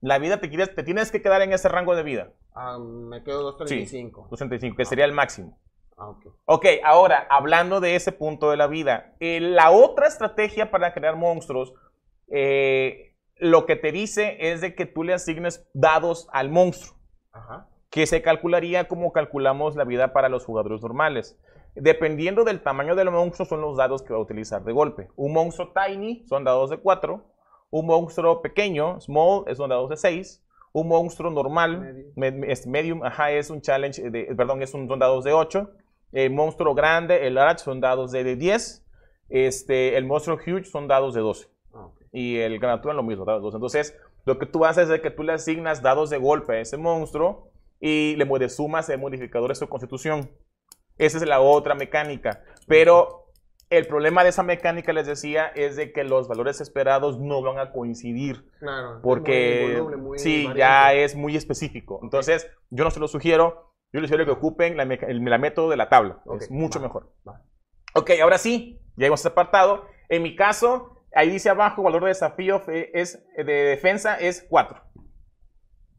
[0.00, 2.32] La vida te, quieres- te tienes que quedar en ese rango de vida.
[2.54, 4.28] Ah, me quedo 235.
[4.30, 5.58] 235, que sería el máximo.
[5.96, 6.26] Ah, ok.
[6.44, 11.16] Ok, ahora, hablando de ese punto de la vida, eh, la otra estrategia para crear
[11.16, 11.74] monstruos,
[12.28, 16.96] eh, lo que te dice es de que tú le asignes dados al monstruo,
[17.32, 17.68] Ajá.
[17.90, 21.38] que se calcularía como calculamos la vida para los jugadores normales.
[21.74, 25.08] Dependiendo del tamaño del monstruo, son los dados que va a utilizar de golpe.
[25.16, 27.24] Un monstruo tiny son dados de 4,
[27.70, 32.40] un monstruo pequeño, small, son dados de 6, un monstruo normal, Medium.
[32.40, 35.70] me- es medium, ajá, es un challenge, de, perdón, es un, son dados de 8.
[36.12, 38.84] El monstruo grande, el large, son dados de, de 10.
[39.28, 41.48] Este, el monstruo huge son dados de 12.
[41.74, 41.88] Ah.
[42.12, 43.56] Y el gratuito lo mismo, dados de 12.
[43.56, 46.76] Entonces, lo que tú haces es que tú le asignas dados de golpe a ese
[46.78, 47.50] monstruo
[47.80, 50.30] y le sumas el modificador de su constitución.
[50.96, 52.42] Esa es la otra mecánica.
[52.66, 53.27] Pero
[53.70, 57.58] el problema de esa mecánica, les decía, es de que los valores esperados no van
[57.58, 58.50] a coincidir.
[58.60, 59.00] Claro.
[59.02, 60.58] Porque muy voluble, muy sí, variante.
[60.58, 62.00] ya es muy específico.
[62.02, 63.72] Entonces, yo no se lo sugiero.
[63.92, 66.22] Yo les sugiero que ocupen la, meca- el, la método de la tabla.
[66.40, 67.12] Es mucho va, mejor.
[67.26, 67.42] va.
[67.94, 69.86] Ok, ahora sí, ya hemos apartado.
[70.08, 74.82] En mi caso, ahí dice abajo, valor de desafío es, de defensa es 4.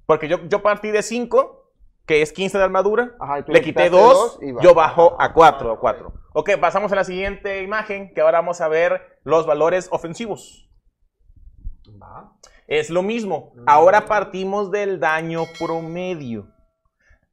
[0.05, 1.71] Porque yo, yo partí de 5,
[2.05, 3.15] que es 15 de armadura.
[3.19, 4.61] Ajá, Le quité quitaste 2, dos y va.
[4.61, 5.69] yo bajo a 4.
[5.69, 6.13] Ah, A 4.
[6.33, 10.69] Ok, pasamos a la siguiente imagen, que ahora vamos a ver los valores ofensivos.
[12.01, 12.37] Va.
[12.67, 13.53] Es lo mismo.
[13.55, 13.63] Mm.
[13.65, 16.53] Ahora partimos del daño promedio.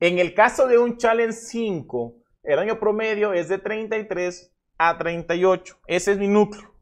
[0.01, 5.77] En el caso de un Challenge 5, el daño promedio es de 33 a 38.
[5.87, 6.75] Ese es mi núcleo.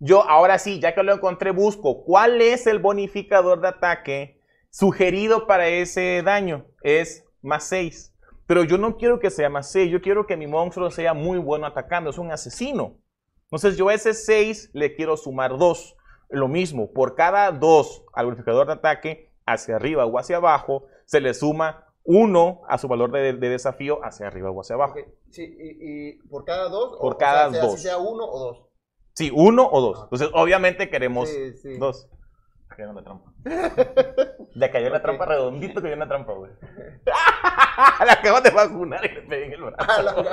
[0.00, 5.46] Yo ahora sí, ya que lo encontré, busco cuál es el bonificador de ataque sugerido
[5.46, 6.66] para ese daño.
[6.82, 8.14] Es más 6.
[8.48, 9.90] Pero yo no quiero que sea más 6.
[9.90, 12.08] Yo quiero que mi monstruo sea muy bueno atacando.
[12.08, 12.96] Es un asesino.
[13.44, 15.96] Entonces yo a ese 6 le quiero sumar 2.
[16.30, 21.20] Lo mismo, por cada 2 al bonificador de ataque, hacia arriba o hacia abajo, se
[21.20, 24.94] le suma 1 a su valor de, de desafío hacia arriba o hacia abajo.
[24.98, 26.96] Ok, Sí, y, y por cada dos.
[26.98, 27.76] Por o, cada o sea, sea, dos.
[27.76, 28.64] si sea uno o dos.
[29.12, 30.04] Sí, uno o dos.
[30.04, 31.78] Entonces, obviamente queremos Sí, sí.
[32.84, 33.32] En la trampa.
[34.54, 36.52] Le cayó en la trampa redondito, cayó en la trampa, güey.
[38.06, 40.24] la acabas de vacunar y le pegué en el brazo.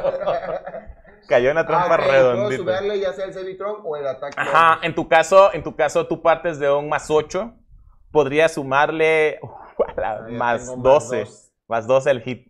[1.27, 2.63] Cayó en la trampa Ah, ok, Puedo redondito.
[2.63, 4.35] subirle ya sea el Savitron o el ataque.
[4.39, 7.53] Ajá, en tu caso, en tu caso tú partes de un más 8,
[8.11, 11.51] podrías sumarle uh, a la- Ah, más tengo 12, dos.
[11.67, 12.47] más 12 el hit.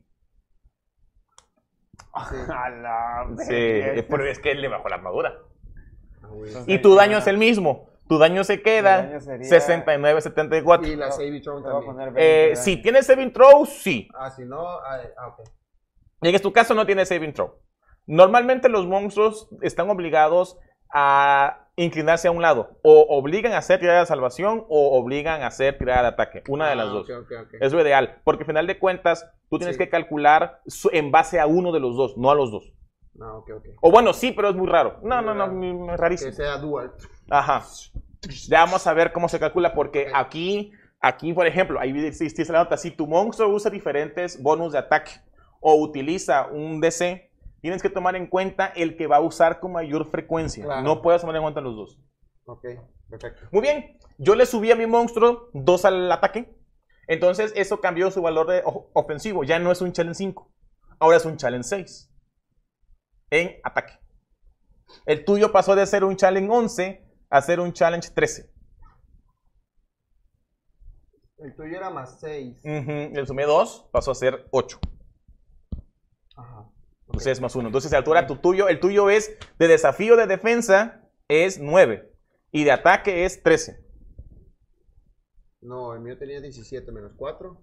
[2.30, 2.36] Sí.
[2.48, 4.04] La Sí, verga.
[4.10, 5.36] pero es que él le bajó la armadura.
[6.24, 6.64] Ah.
[6.68, 7.90] Y tu daño es el mismo.
[8.08, 10.88] Tu daño se queda daño sería- 69, 74.
[10.88, 11.86] Y la también.
[11.86, 12.84] poner 20 Eh, si daño.
[12.84, 14.08] tiene saving throw, sí.
[14.14, 15.40] Ah, si no, ah, ah, ok.
[16.22, 17.56] En tu caso no tiene saving throw.
[18.08, 20.58] Normalmente los monstruos están obligados
[20.94, 22.78] a inclinarse a un lado.
[22.84, 26.44] O obligan a hacer tirada de salvación o obligan a hacer tirada de ataque.
[26.48, 27.10] Una de Ah, las dos.
[27.10, 27.54] ok, ok, ok.
[27.60, 28.22] Es lo ideal.
[28.24, 29.84] Porque al final de cuentas, tú tienes Sí.
[29.84, 32.72] que calcular en base a uno de los dos, no a los dos.
[33.16, 33.66] No, ok, ok.
[33.82, 35.00] O bueno, sí, pero es muy raro.
[35.02, 35.88] No, Muy no, no, raro.
[35.96, 36.32] Que rarísimo.
[36.34, 36.92] sea dual.
[37.30, 37.66] Ajá.
[38.48, 42.64] Ya vamos a ver cómo se calcula, porque aquí, aquí, por ejemplo, ahí dice la
[42.64, 45.12] nota, si tu monstruo usa diferentes bonus de ataque
[45.60, 49.72] o utiliza un DC, tienes que tomar en cuenta el que va a usar con
[49.72, 50.66] mayor frecuencia.
[50.66, 50.82] Claro.
[50.84, 52.00] No puedes tomar en cuenta los dos.
[52.46, 52.64] Ok,
[53.10, 53.48] perfecto.
[53.52, 56.56] Muy bien, yo le subí a mi monstruo 2 al ataque,
[57.08, 58.62] entonces eso cambió su valor de
[58.94, 60.52] ofensivo, ya no es un challenge 5,
[61.00, 62.12] ahora es un challenge 6
[63.32, 63.94] en ataque.
[65.06, 68.50] El tuyo pasó de ser un challenge 11 a ser un challenge 13.
[71.38, 72.60] El tuyo era más 6.
[72.64, 74.80] Ujú, Le sumé 2, pasó a ser 8.
[76.38, 76.70] Ajá.
[77.08, 77.68] Entonces es más 1.
[77.68, 82.12] Entonces a altura tu tuyo, el tuyo es de desafío de defensa es 9
[82.52, 83.84] y de ataque es 13.
[85.62, 87.62] No, el mío tenía 17 menos 4.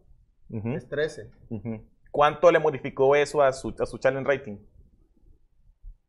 [0.50, 1.30] Ujú, Es 13.
[1.48, 1.88] ujú.
[2.10, 4.58] ¿Cuánto le modificó eso a su, a su challenge rating?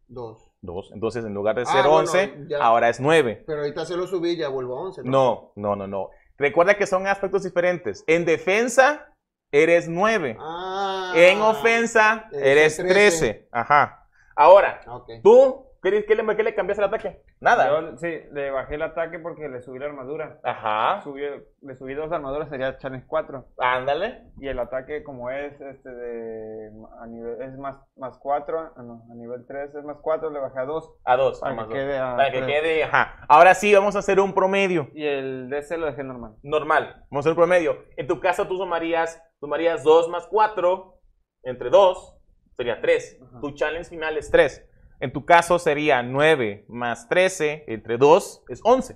[0.07, 0.52] 2.
[0.63, 0.91] 2.
[0.93, 2.57] Entonces en lugar de Ah, ser bueno, 11, ya.
[2.63, 3.43] ahora es 9.
[3.45, 5.01] Pero ahorita se lo subí y ya vuelvo a 11.
[5.03, 6.09] No, no, no, no.
[6.37, 8.03] Recuerda que son aspectos diferentes.
[8.07, 9.13] En defensa
[9.51, 10.37] eres 9.
[10.39, 11.13] Ah.
[11.15, 12.93] En ofensa eres eres 13.
[12.93, 13.47] 13.
[13.51, 14.07] Ajá.
[14.35, 15.09] Ahora, Ah, Ok.
[15.21, 17.21] ¿tú qué, qué le, qué le cambiaste al ataque?
[17.39, 17.67] Nada.
[17.67, 20.39] Yo, sí, le bajé el ataque porque le subí la armadura.
[20.43, 21.01] Ajá.
[21.03, 21.21] Subí,
[21.61, 23.45] le subí dos armaduras, sería challenge 4.
[23.59, 24.23] Ándale.
[24.39, 29.15] Y el ataque, como es este de a nivel, es más, más 4, no, a
[29.15, 30.91] nivel 3 es más 4, le bajé a 2.
[31.03, 31.39] A dos.
[31.39, 33.25] Para a más que quede a Para que quede, ajá.
[33.27, 34.89] Ahora sí, vamos a hacer un promedio.
[34.93, 36.35] Y el DC lo dejé normal.
[36.43, 37.05] Normal.
[37.11, 37.83] Vamos a hacer un promedio.
[37.97, 40.99] En tu caso, tú sumarías, sumarías 2 más 4
[41.43, 42.17] entre 2,
[42.55, 43.19] sería 3.
[43.21, 43.41] Ajá.
[43.41, 44.69] Tu challenge final es 3.
[45.03, 48.95] En tu caso sería 9 más 13 entre 2 es 11.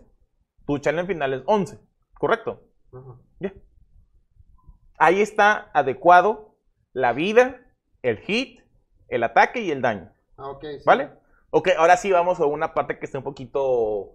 [0.65, 1.81] Tu challenge final es 11.
[2.13, 2.63] ¿Correcto?
[3.41, 3.53] Ya.
[4.97, 6.55] Ahí está adecuado
[6.93, 7.59] la vida,
[8.03, 8.61] el hit,
[9.09, 10.09] el ataque y el daño.
[10.37, 10.63] Ah, ok.
[10.77, 10.83] sí.
[10.85, 11.09] ¿Vale?
[11.49, 14.13] Ok, ahora sí vamos a una parte que está un poquito...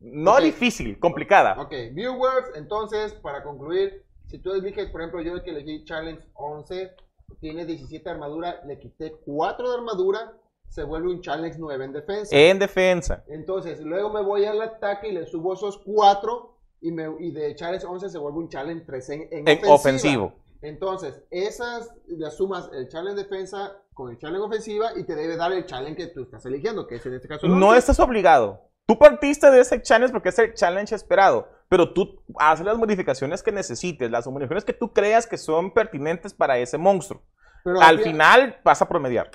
[0.00, 0.40] No Ok.
[0.40, 1.60] difícil, complicada.
[1.60, 6.26] Ok, viewers, entonces, para concluir, si tú eliges, por ejemplo, yo el que elegí Challenge
[6.32, 6.90] 11,
[7.38, 10.32] tiene 17 de armadura, le quité 4 de armadura,
[10.72, 12.34] se vuelve un Challenge 9 en defensa.
[12.34, 13.22] En defensa.
[13.28, 17.54] Entonces, luego me voy al ataque y le subo esos 4 y, me, y de
[17.54, 20.32] Challenge 11 se vuelve un Challenge 13 en, en En ofensivo.
[20.62, 25.52] Entonces, esas las sumas el Challenge defensa con el Challenge ofensiva y te debe dar
[25.52, 27.78] el Challenge que tú estás eligiendo, que es en este caso el No 11.
[27.78, 28.62] estás obligado.
[28.86, 33.42] Tú partiste de ese challenge porque es el challenge esperado, pero tú haces las modificaciones
[33.42, 37.22] que necesites, las modificaciones que tú creas que son pertinentes para ese monstruo.
[37.62, 39.30] Pero Al final vas a promediar.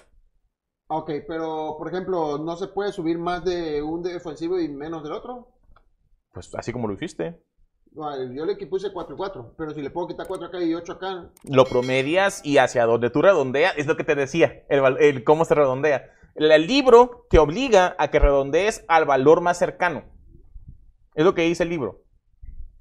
[0.88, 5.12] Ok, pero por ejemplo, ¿no se puede subir más de un defensivo y menos del
[5.12, 5.50] otro?
[6.34, 7.42] Pues así como lo hiciste.
[7.92, 10.74] No, yo le puse 4 y 4, pero si le puedo quitar 4 acá y
[10.74, 15.24] 8 acá, Lo promedias y hacia donde tú redondeas, es lo que te decía, el
[15.24, 16.12] cómo se redondea.
[16.36, 20.04] El, el libro te obliga a que redondees al valor más cercano.
[21.16, 22.04] Es lo que dice el libro.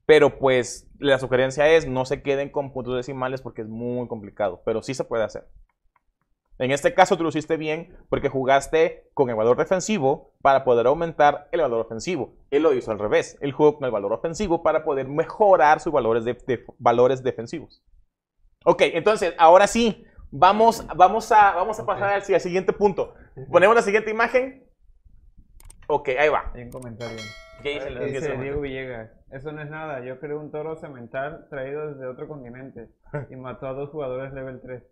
[0.05, 4.63] Pero pues la sugerencia es no se queden con puntos decimales porque es muy complicado,
[4.65, 5.49] pero sí se puede hacer.
[6.59, 10.87] En este caso tú lo hiciste bien porque jugaste con el valor defensivo para poder
[10.87, 12.35] aumentar el valor ofensivo.
[12.51, 13.37] Él lo hizo al revés.
[13.41, 17.83] Él jugó con el valor ofensivo para poder mejorar sus valores, de, de- valores defensivos.
[18.65, 23.15] Ok, entonces, ahora sí, vamos, vamos, a, vamos a pasar al, al siguiente punto.
[23.51, 24.65] Ponemos la siguiente imagen.
[25.89, 26.51] Ok, ahí va.
[26.55, 27.23] Hay un comentario.
[27.63, 31.47] ¿Qué dice el- Dice Diego Villegas, eso no es nada, yo creé un toro cemental
[31.49, 32.89] traído desde otro continente
[33.31, 34.83] y mató a dos jugadores level 3.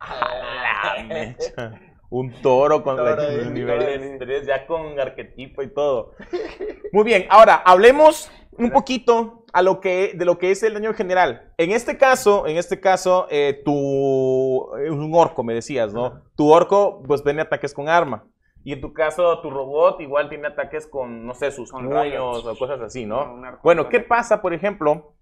[0.00, 1.80] A la mecha.
[2.10, 3.34] Un toro con Toro la- ahí.
[3.36, 6.12] el nivel de estrés, ya con arquetipo y todo.
[6.92, 10.90] Muy bien, ahora hablemos un poquito a lo que, de lo que es el daño
[10.90, 11.52] en general.
[11.58, 16.22] En este caso, en este caso, eh, tu es un orco, me decías, ¿no?
[16.34, 18.24] Tu orco, pues tiene ataques con arma.
[18.64, 22.44] Y en tu caso, tu robot igual tiene ataques con, no sé, sus Con rayos.
[22.44, 23.40] o cosas así, ¿no?
[23.62, 25.14] Bueno, ¿qué pasa, por ejemplo,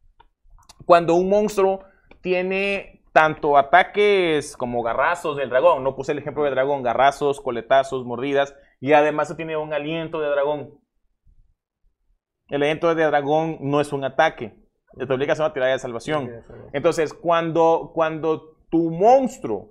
[0.87, 1.81] cuando un monstruo
[2.23, 5.83] tiene tanto ataques como garrazos del dragón?
[5.83, 10.29] No puse el ejemplo del dragón, garrazos, coletazos, mordidas, y además tiene un aliento de
[10.29, 10.79] dragón.
[12.49, 14.63] El aliento de dragón no es un ataque,
[14.99, 16.31] te obliga a hacer una tirada de salvación.
[16.75, 19.71] Entonces, cuando, cuando tu monstruo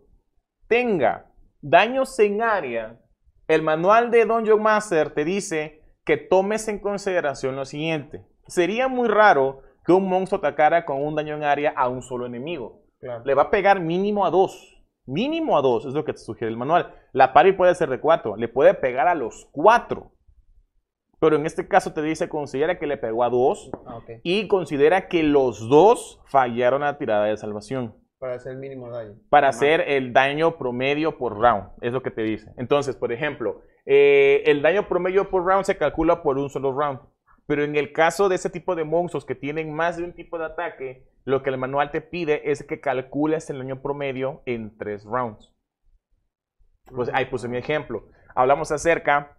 [0.67, 1.31] tenga
[1.61, 2.99] daños en área,
[3.47, 8.25] el manual de Dungeon Master te dice que tomes en consideración lo siguiente.
[8.47, 12.25] Sería muy raro que un monstruo atacara con un daño en área a un solo
[12.25, 12.84] enemigo.
[13.05, 13.23] Claro.
[13.23, 14.71] Le va a pegar mínimo a dos.
[15.05, 16.91] Mínimo a dos, es lo que te sugiere el manual.
[17.13, 20.11] La pari puede ser de cuatro, le puede pegar a los cuatro.
[21.19, 25.07] Pero en este caso te dice, considera que le pegó a dos Ah, y considera
[25.07, 29.13] que los dos fallaron la tirada de salvación Para hacer el mínimo daño.
[29.29, 31.69] para hacer el daño promedio por round.
[31.81, 32.51] Es lo que te dice.
[32.57, 36.99] Entonces, por ejemplo, eh, el daño promedio por round se calcula por un solo round.
[37.47, 40.37] Pero en el caso de ese tipo de monstruos que tienen más de un tipo
[40.37, 44.77] de ataque, lo que el manual te pide es que calcules el daño promedio en
[44.77, 45.53] tres rounds.
[46.93, 48.07] Pues ahí puse mi ejemplo.
[48.35, 49.37] Hablamos acerca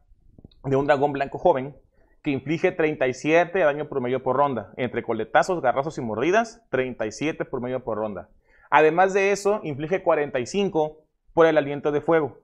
[0.65, 1.77] de un dragón blanco joven
[2.23, 4.73] que inflige 37 de daño promedio por ronda.
[4.77, 8.31] Entre coletazos, garrazos y mordidas, 37 promedio por ronda.
[8.71, 12.39] Además de eso, inflige 45 por el aliento de fuego.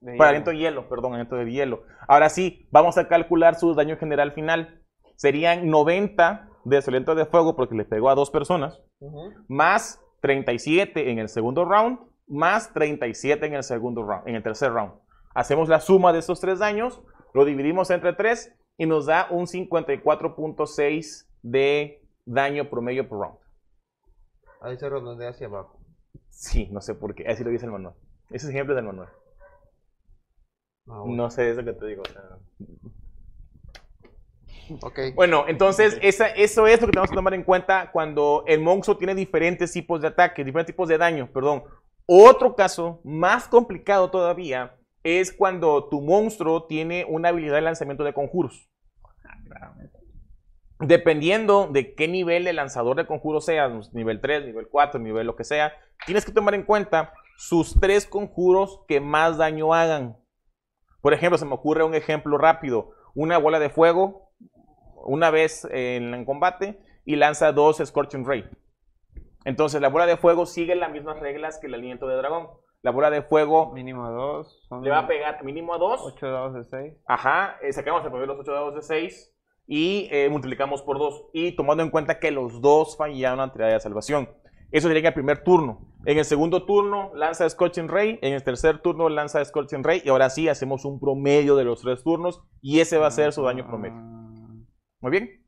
[0.00, 0.24] De Por hielo.
[0.26, 1.84] aliento de hielo, perdón, aliento de hielo.
[2.08, 4.80] Ahora sí, vamos a calcular su daño general final.
[5.18, 8.80] Serían 90 de su aliento de fuego porque le pegó a dos personas,
[9.48, 14.72] más 37 en el segundo round, más 37 en el segundo round, en el tercer
[14.72, 14.92] round.
[15.34, 17.02] Hacemos la suma de esos tres daños,
[17.34, 23.38] lo dividimos entre tres y nos da un 54.6 de daño promedio por round.
[24.60, 25.80] Ahí se redondea hacia abajo.
[26.28, 27.94] Sí, no sé por qué, así lo dice el manual.
[28.30, 29.08] Ese es ejemplo del manual.
[30.86, 31.24] Ah, bueno.
[31.24, 32.02] No sé, es lo que te digo.
[32.02, 32.22] o sea.
[34.82, 34.98] Ok.
[35.14, 38.96] Bueno, entonces esa- eso es lo que tenemos que tomar en cuenta cuando el monstruo
[38.96, 41.64] tiene diferentes tipos de ataque, diferentes tipos de daño, perdón.
[42.06, 48.12] Otro caso más complicado todavía es cuando tu monstruo tiene una habilidad de lanzamiento de
[48.14, 48.68] conjuros.
[50.80, 55.34] Dependiendo de qué nivel de lanzador de conjuros seas, nivel 3, nivel 4, nivel lo
[55.34, 55.72] que sea,
[56.06, 60.16] tienes que tomar en cuenta sus tres conjuros que más daño hagan.
[61.00, 62.90] Por ejemplo, se me ocurre un ejemplo rápido.
[63.14, 64.27] Una bola de fuego,
[65.04, 68.44] una vez en combate, y lanza dos Scorching Ray.
[69.44, 72.48] Entonces, la bola de fuego sigue las mismas reglas que el aliento de dragón.
[72.82, 74.66] La bola de fuego Mínimo dos.
[74.68, 76.02] Son le va a pegar mínimo a dos.
[76.04, 76.94] 8 dados de 6.
[77.06, 79.34] Ajá, eh, sacamos el primer los 8 dados de 6
[79.66, 81.30] y eh, multiplicamos por 2.
[81.32, 84.28] Y tomando en cuenta que los dos fallaron la tirada de salvación.
[84.70, 85.80] Eso sería en el primer turno.
[86.04, 88.18] En el segundo turno lanza Scorching Ray.
[88.20, 90.02] En el tercer turno lanza Scorching Ray.
[90.04, 92.42] Y ahora sí hacemos un promedio de los tres turnos.
[92.60, 94.17] Y ese va a ser su daño promedio.
[95.00, 95.44] Muy bien.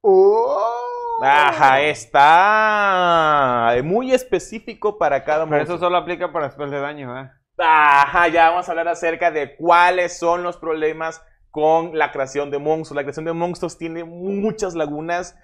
[0.00, 1.20] ¡Oh!
[1.22, 7.30] Ajá, está muy específico para cada Pero eso solo aplica para spells de daño, ¿eh?
[7.58, 12.58] Ajá, ya vamos a hablar acerca de cuáles son los problemas con la creación de
[12.58, 12.94] monstruos.
[12.96, 15.36] La creación de monstruos tiene muchas lagunas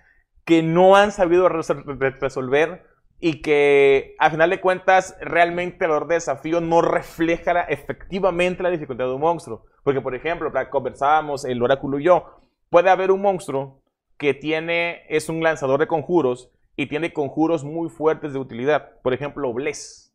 [0.45, 2.85] que no han sabido resol- re- resolver
[3.19, 8.71] y que a final de cuentas realmente el valor de desafío no refleja efectivamente la
[8.71, 9.65] dificultad de un monstruo.
[9.83, 12.44] Porque por ejemplo, conversábamos el oráculo y yo,
[12.75, 13.85] puede haber un monstruo
[14.19, 19.01] que tiene, es un lanzador de conjuros y tiene conjuros muy fuertes de utilidad.
[19.01, 20.13] Por ejemplo, Bless.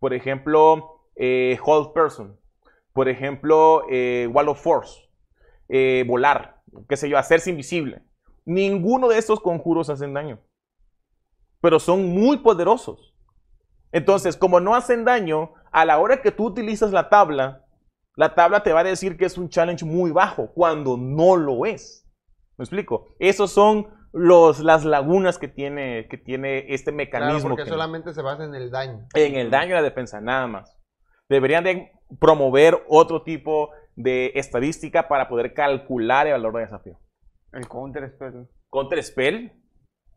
[0.00, 2.38] Por ejemplo, eh, Hold Person.
[2.92, 5.08] Por ejemplo, eh, Wall of Force.
[5.70, 6.60] eh, volar.
[6.90, 8.02] Qué sé yo, hacerse invisible.
[8.44, 10.40] Ninguno de estos conjuros hacen daño.
[11.62, 13.14] Pero son muy poderosos.
[13.92, 17.63] Entonces, como no hacen daño, a la hora que tú utilizas la tabla,
[18.16, 21.66] la tabla te va a decir que es un challenge muy bajo, cuando no lo
[21.66, 22.08] es.
[22.56, 23.08] ¿Me explico?
[23.18, 27.48] Esos son los, las lagunas que tiene, que tiene este Claro, mecanismo.
[27.50, 29.06] porque que- solamente se basa en el daño.
[29.14, 30.78] en el daño y la defensa, nada más.
[31.28, 36.98] Deberían de promover otro tipo de estadística para poder calcular el valor de desafío.
[37.52, 38.46] El counter spell.
[38.70, 39.52] Counter Spell.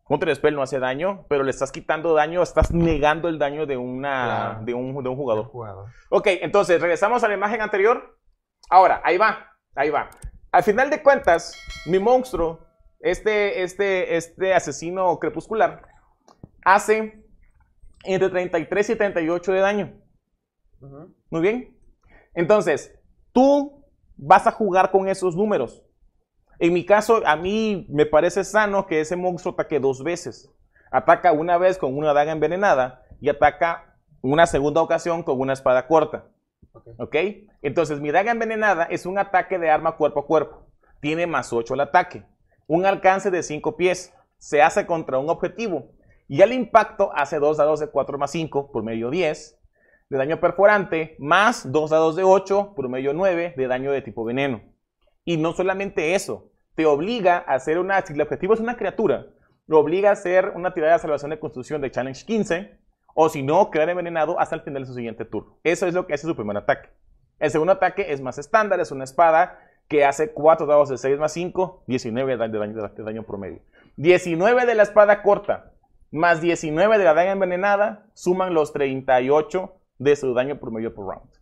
[0.08, 3.76] Counter Spell no hace daño, pero le estás quitando daño, estás negando el daño de,
[3.76, 4.64] una, Claro.
[4.64, 5.44] de, un, de un jugador.
[5.46, 5.86] jugador.
[6.10, 8.18] Ok, entonces regresamos a la imagen anterior.
[8.70, 10.08] Ahora, ahí va, ahí va.
[10.50, 11.54] Al final de cuentas,
[11.86, 12.60] mi monstruo,
[13.00, 15.82] este, este, este asesino crepuscular,
[16.64, 17.22] hace
[18.04, 19.92] entre 33 y 38 de daño.
[21.30, 21.76] Muy bien.
[22.34, 22.94] Entonces,
[23.32, 23.84] tú
[24.16, 25.84] vas a jugar con esos números.
[26.58, 30.50] En mi caso, a mí me parece sano que ese monstruo ataque dos veces.
[30.90, 35.86] Ataca una vez con una daga envenenada y ataca una segunda ocasión con una espada
[35.86, 36.26] corta.
[36.98, 37.16] Ok.
[37.62, 40.66] Entonces, mi daga envenenada es un ataque de arma cuerpo a cuerpo.
[41.00, 42.24] Tiene más 8 el ataque.
[42.66, 44.12] Un alcance de 5 pies.
[44.38, 45.92] Se hace contra un objetivo.
[46.26, 49.58] Y al impacto hace 2 dados de 4 más 5 por medio 10
[50.10, 54.24] de daño perforante, más 2 dados de 8 por medio 9 de daño de tipo
[54.24, 54.62] veneno.
[55.28, 59.26] Y no solamente eso, te obliga a hacer una, si el objetivo es una criatura,
[59.66, 62.78] lo obliga a hacer una tirada de salvación de construcción de challenge 15,
[63.14, 65.58] o si no, quedar envenenado hasta el final de su siguiente turno.
[65.64, 66.88] Eso es lo que hace su primer ataque.
[67.40, 71.18] El segundo ataque es más estándar, es una espada que hace 4 dados de 6
[71.18, 73.60] más 5, 19 de daño, de daño, promedio.
[73.96, 75.74] 19 de la espada corta,
[76.10, 81.37] más 19 de la daga envenenada, suman los 38 de su daño promedio por round.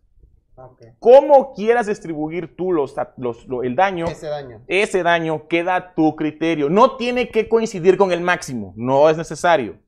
[0.57, 0.81] Ah, ok.
[0.99, 4.63] Cómo quieras distribuir tú los, los- lo- el daño, Ese daño.
[4.67, 6.69] ese daño queda a tu criterio.
[6.69, 9.79] No tiene que coincidir con el máximo, no es necesario.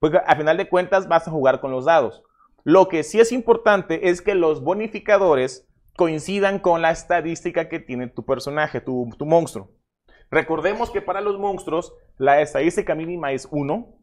[0.00, 2.22] Porque a final de cuentas vas a jugar con los dados.
[2.62, 8.08] Lo que sí es importante es que los bonificadores coincidan con la estadística que tiene
[8.08, 9.70] tu personaje, tu, tu monstruo.
[10.30, 13.94] Recordemos que para los monstruos la estadística mínima es 1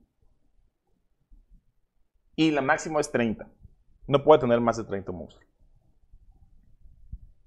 [2.35, 3.49] y la máxima es 30.
[4.07, 5.50] No puede tener más de 30 monstruos.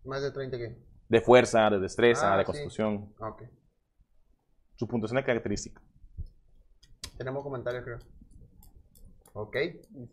[0.05, 0.77] Más de 30 que.
[1.09, 2.47] De fuerza, de destreza, Ah, de sí.
[2.47, 3.13] constitución.
[3.21, 3.43] Ah, Ok.
[4.77, 5.81] Su puntuación de característica.
[7.17, 7.99] Tenemos comentarios, creo.
[9.35, 9.57] Ok.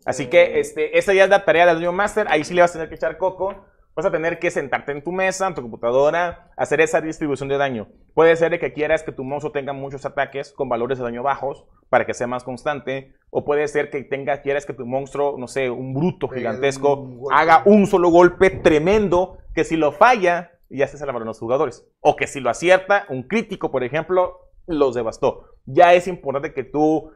[0.04, 2.26] Así que este, esa ya es la tarea del Dungeon Master.
[2.28, 3.66] Ahí sí le vas a tener que echar coco.
[3.94, 7.58] Vas a tener que sentarte en tu mesa, en tu computadora, hacer esa distribución de
[7.58, 7.88] daño.
[8.14, 11.22] Puede ser de que quieras que tu monstruo tenga muchos ataques con valores de daño
[11.22, 13.12] bajos para que sea más constante.
[13.28, 17.26] O puede ser que tenga, quieras que tu monstruo, no sé, un bruto gigantesco, un
[17.32, 21.86] haga un solo golpe tremendo que si lo falla, ya se salvaron los jugadores.
[22.00, 25.44] O que si lo acierta, un crítico, por ejemplo, los devastó.
[25.66, 27.10] Ya es importante que tú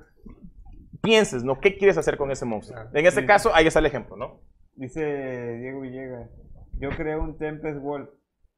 [1.00, 1.58] pienses, ¿no?
[1.58, 2.76] ¿Qué quieres hacer con ese monstruo?
[2.82, 2.90] Claro.
[2.98, 3.26] En este Sí.
[3.26, 4.40] caso, ahí está el ejemplo, ¿no?
[4.74, 6.28] Dice Diego Villegas.
[6.78, 8.08] Yo creé un Tempest Wolf.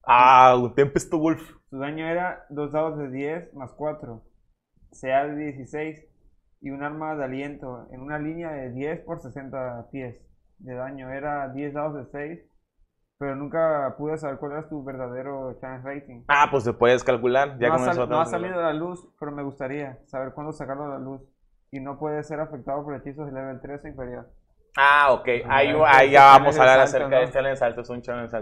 [0.05, 1.41] Ah, un Tempest Wolf.
[1.71, 4.23] Su daño era dos dados de 10 más 4.
[5.01, 6.05] CA de 16.
[6.61, 10.21] Y un arma de aliento en una línea de 10 por 60 pies
[10.59, 11.11] de daño.
[11.11, 12.41] Era 10 dados de 6.
[13.19, 16.25] Pero nunca pude saber cuál era tu verdadero challenge rating.
[16.29, 17.59] Ah, pues se puedes calcular.
[17.59, 19.99] Ya no, ha con sal- eso no ha salido a la luz, pero me gustaría
[20.07, 21.21] saber cuándo sacarlo a la luz.
[21.71, 24.31] Y no puede ser afectado por hechizos de level 3 o inferior.
[24.81, 25.29] Ah, ok.
[25.49, 27.81] Ahí, ahí ya vamos a hablar acerca de este challenge salto.
[27.81, 28.37] Es un challenge.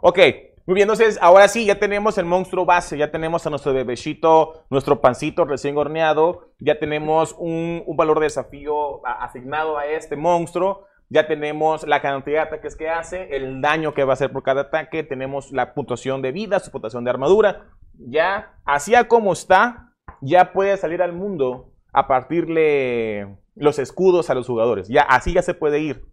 [0.00, 0.18] Ok.
[0.64, 4.64] Muy bien, entonces ahora sí, ya tenemos el monstruo base, ya tenemos a nuestro bebecito,
[4.70, 10.86] nuestro pancito recién horneado, ya tenemos un, un valor de desafío asignado a este monstruo,
[11.08, 14.44] ya tenemos la cantidad de ataques que hace, el daño que va a hacer por
[14.44, 17.64] cada ataque, tenemos la puntuación de vida, su puntuación de armadura,
[17.94, 24.34] ya, así a como está, ya puede salir al mundo a partirle los escudos a
[24.34, 26.04] los jugadores, ya, así ya se puede ir.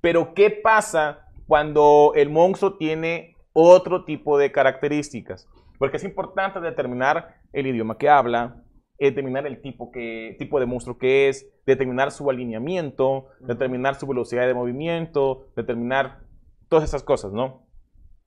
[0.00, 5.48] Pero ¿qué pasa cuando el monstruo tiene otro tipo de características?
[5.78, 8.62] Porque es importante determinar el idioma que habla,
[8.98, 14.46] determinar el tipo, que, tipo de monstruo que es, determinar su alineamiento, determinar su velocidad
[14.46, 16.20] de movimiento, determinar
[16.68, 17.66] todas esas cosas, ¿no?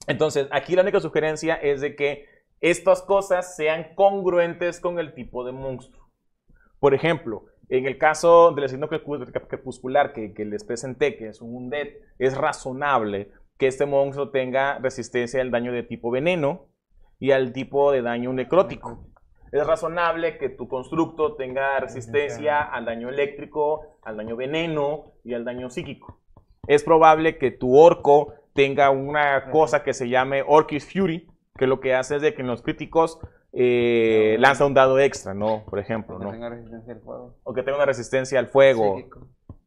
[0.07, 2.25] Entonces, aquí la única sugerencia es de que
[2.61, 6.09] estas cosas sean congruentes con el tipo de monstruo.
[6.79, 7.45] Por ejemplo,
[7.77, 11.87] en el caso del crepú- crepuscular que, que les presenté, que es un undead,
[12.19, 16.67] es razonable que este monstruo tenga resistencia al daño de tipo veneno
[17.19, 19.05] y al tipo de daño necrótico.
[19.51, 25.45] Es razonable que tu constructo tenga resistencia al daño eléctrico, al daño veneno y al
[25.45, 26.19] daño psíquico.
[26.67, 31.79] Es probable que tu orco tenga una cosa que se llame Orcish Fury, que lo
[31.79, 33.19] que hace es de que en los críticos
[33.53, 35.63] eh, lanza un dado extra, ¿no?
[35.65, 36.31] Por ejemplo, Que ¿no?
[36.31, 37.37] tenga resistencia al fuego.
[37.43, 38.97] O que tenga una resistencia al fuego.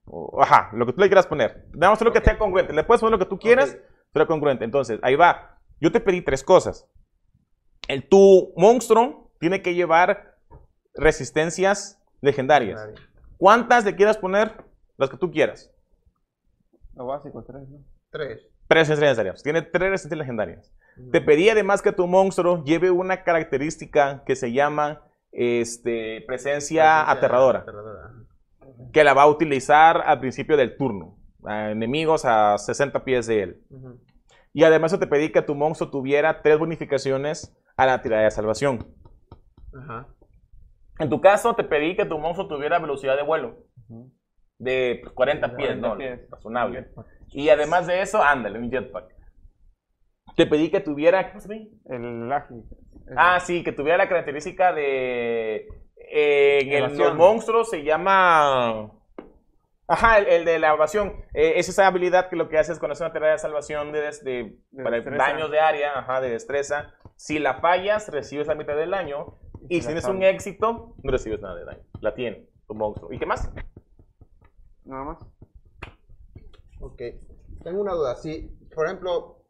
[0.06, 1.66] O- ajá, lo que tú le quieras poner.
[1.72, 2.72] Vamos a hacer lo que sea congruente.
[2.72, 3.80] Le puedes poner lo que tú quieras, Ok.
[4.12, 4.64] pero congruente.
[4.64, 5.58] Entonces, ahí va.
[5.80, 6.88] Yo te pedí tres cosas.
[7.88, 10.36] El, tu monstruo tiene que llevar
[10.94, 12.86] resistencias legendarias.
[13.36, 14.52] ¿Cuántas le quieras poner?
[14.96, 15.70] Las que tú quieras.
[16.94, 17.78] Lo básico, 3, ¿no?
[18.10, 18.40] Tres.
[18.68, 19.42] Tres resistencias legendarias.
[19.42, 20.72] Tiene tres resistencias legendarias.
[21.10, 27.60] Te pedí además que tu monstruo lleve una característica que se llama este, presencia aterradora.
[27.60, 28.12] aterradora.
[28.92, 31.18] que la va a utilizar al principio del turno.
[31.44, 33.62] A enemigos a 60 pies de él.
[34.52, 38.86] Y además te pedí que tu monstruo tuviera tres bonificaciones a la tirada de salvación.
[41.00, 43.56] En tu caso, te pedí que tu monstruo tuviera velocidad de vuelo
[44.58, 45.96] de pues, 40 pies, 40 ¿no?
[45.96, 46.30] pies.
[46.30, 46.88] Razonable.
[47.32, 49.14] Y además de eso, ándale, un jetpack.
[50.36, 51.28] Te pedí que tuviera.
[51.28, 51.66] ¿Cómo se llama?
[51.86, 52.62] El ágil.
[53.16, 55.68] Ah, sí, que tuviera la característica de.
[55.96, 58.90] eh, en el- los monstruos se llama.
[59.86, 61.12] Ajá, el, el de la evasión.
[61.34, 63.92] Eh, es esa habilidad que lo que hace es cuando hace una tarea de salvación
[63.92, 65.22] de, de- De para destreza.
[65.24, 66.94] daños de área, ajá, de destreza.
[67.16, 69.34] Si la fallas, recibes la mitad del daño.
[69.68, 71.82] Y si si tienes un éxito, no recibes nada de daño.
[72.00, 73.12] La tiene tu monstruo.
[73.12, 73.50] ¿Y qué más?
[74.84, 75.18] Nada más.
[76.80, 77.00] Ok.
[77.62, 78.16] Tengo una duda.
[78.16, 79.43] Si, por ejemplo,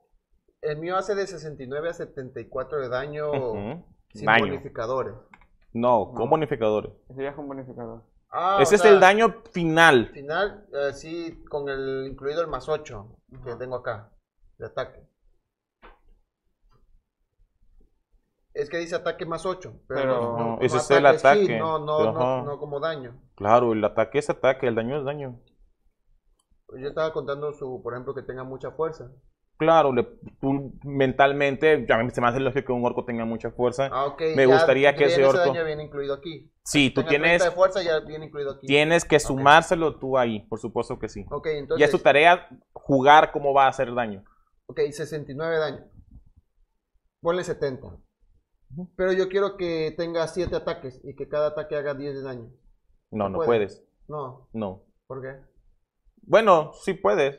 [0.64, 3.32] el mío hace de 69 a 74 de daño
[4.12, 4.46] sin Daño.
[4.46, 5.14] bonificadores.
[5.72, 6.28] No, con No.
[6.30, 6.92] bonificadores.
[7.18, 8.02] Es con bonificador.
[8.30, 10.08] Ah, Ese es sea, el daño final.
[10.12, 14.10] Final, eh, sí, con el incluido el más 8 que tengo acá,
[14.58, 15.06] de ataque.
[18.54, 21.46] Es que dice ataque más 8, pero, Pero- no, no, No, ese es el ataque,
[21.46, 23.20] sí, no, no, no, no como daño.
[23.34, 25.40] Claro, el ataque es ataque, el daño es daño.
[26.76, 29.10] Yo estaba contando su, por ejemplo, que tenga mucha fuerza.
[29.56, 30.08] Claro, le-
[30.40, 33.88] tú mentalmente, ya me- se me hace lógico que un orco tenga mucha fuerza.
[33.92, 34.20] Ah, ok.
[34.34, 36.50] Me gustaría que ese orco- daño viene incluido aquí.
[36.64, 38.66] Sí, tú Tenga 30 tienes, de fuerza ya viene incluido aquí.
[38.66, 41.24] tienes que sumárselo tú ahí, por supuesto que sí.
[41.30, 41.84] Ok, Y entonces.
[41.86, 44.24] es tu tarea jugar cómo va a hacer daño.
[44.66, 45.84] Ok, 69 daño.
[47.20, 47.96] Ponle 70.
[48.96, 52.50] Pero yo quiero que tenga 7 ataques y que cada ataque haga 10 de daño.
[53.12, 53.46] No, No no puede.
[53.46, 53.84] puedes.
[54.08, 54.82] No, No.
[55.06, 55.36] ¿por qué?
[56.22, 57.38] Bueno, sí puedes.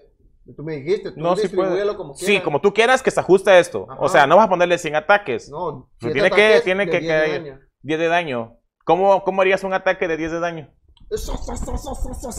[0.55, 2.43] Tú me dijiste, tú No, sí como Sí, quieras.
[2.43, 3.87] como tú quieras que se ajuste esto.
[3.89, 3.99] Ajá.
[4.01, 5.49] O sea, no vas a ponerle 100 ataques.
[5.49, 7.43] No, Pero siete tiene que- ataques tiene de que 10 de caer.
[7.43, 7.59] daño.
[7.81, 8.57] 10 de daño.
[8.83, 10.71] ¿Cómo, ¿Cómo harías un ataque de 10 de daño?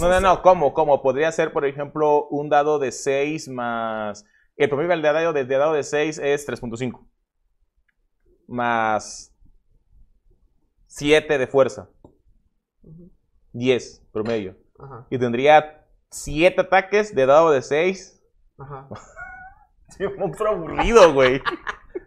[0.01, 0.43] No, no, no.
[0.43, 0.73] ¿Cómo?
[0.75, 1.03] ¿Cómo?
[1.03, 4.25] Podría ser, por ejemplo, un dado de 6 más...
[4.57, 7.07] El promedio del dado de, de dado de 6 es 3.5.
[8.49, 9.33] Más
[10.87, 11.89] 7 de fuerza.
[13.53, 14.57] 10 promedio.
[14.79, 18.23] Ajá, Y tendría 7 ataques de dado de 6.
[18.59, 18.89] ajá.
[19.97, 21.41] Sí, un monstruo aburrido, güey.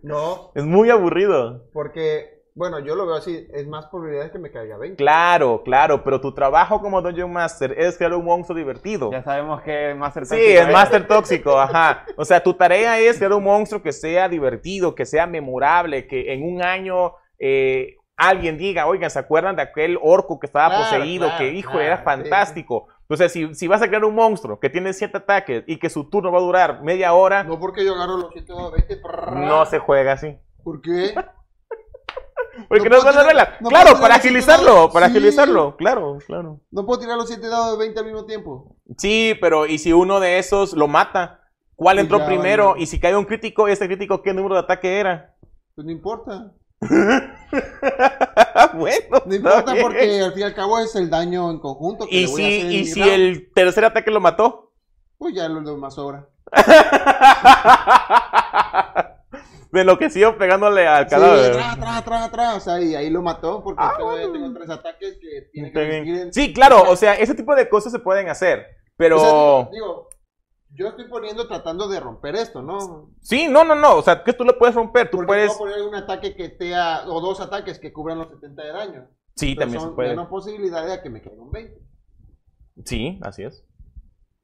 [0.04, 1.64] No, Es muy aburrido.
[1.72, 4.98] porque, bueno, yo lo veo así, es más probabilidad que me caiga 20.
[4.98, 9.10] Claro, claro, pero tu trabajo como Dungeon Master es crear un monstruo divertido.
[9.14, 12.06] Ya sabemos que Master Sí, Tóxico es Master Tóxico, ajá.
[12.18, 16.34] O sea, tu tarea es crear un monstruo que sea divertido, que sea memorable, que
[16.34, 20.84] en un año eh, alguien diga, oigan, ¿se acuerdan de aquel orco que estaba Claro,
[20.84, 21.28] poseído?
[21.28, 22.88] claro, que hijo, claro, era sí, fantástico.
[23.10, 26.08] Entonces, si, si vas a crear un monstruo que tiene siete ataques y que su
[26.12, 29.02] turno va a durar media hora, no, No porque yo agarro los 7 o 20.
[29.68, 30.38] se juega así.
[30.64, 31.16] ¿Por qué?
[32.68, 33.50] Porque No no, las tirar- reglas.
[33.62, 35.14] no claro, para agilizarlo, para Sí.
[35.18, 35.78] agilizarlo.
[35.78, 36.60] Claro, claro.
[36.72, 38.76] No puedo tirar los 7 dados de 20 al mismo tiempo.
[38.98, 41.40] Sí, pero ¿y si uno de esos lo mata?
[41.76, 42.76] ¿Cuál Pues entró ya primero?
[42.78, 45.36] Y si cae un crítico, ¿este crítico qué número de ataque era?
[45.74, 46.52] Pues no importa.
[48.74, 49.84] bueno, No importa bien.
[49.84, 52.44] porque al fin y al cabo es el daño en conjunto que ¿Y le voy
[52.44, 53.14] a si, hacer en y si round.
[53.14, 54.74] el tercer ataque lo mató?
[55.18, 56.28] Pues ya lo demás sobra.
[59.72, 61.52] Me enloqueció pegándole al Sí, cadáver.
[61.52, 62.58] atrás, atrás, atrás, atrás.
[62.58, 65.84] O sea, y ahí lo mató porque todavía tengo tres ataques que tiene que Ah.
[66.24, 68.66] En- Sí, claro, o sea, ese tipo de cosas se pueden hacer.
[68.98, 69.18] Pero.
[69.18, 70.10] O sea, digo, digo,
[70.80, 73.12] yo estoy poniendo tratando de romper esto, ¿no?
[73.22, 73.98] Sí, no, no, no.
[73.98, 75.10] O sea, que tú lo puedes romper.
[75.12, 75.54] Tú Porque puedes.
[75.58, 78.72] puedo poner un ataque que esté a- o dos ataques que cubran los 70 de
[78.72, 79.08] daño.
[79.36, 80.10] Sí, Pero también se puede.
[80.10, 81.82] menos posibilidades de que me caiga un 20.
[82.86, 83.66] Sí, así es.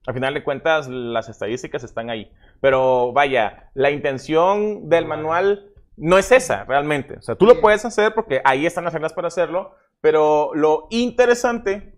[0.08, 2.32] Al final de cuentas, las estadísticas están ahí.
[2.62, 7.18] Pero vaya, la intención del manual no es esa realmente.
[7.18, 9.72] O sea, tú lo puedes hacer porque ahí están las reglas para hacerlo.
[10.02, 11.96] Pero lo interesante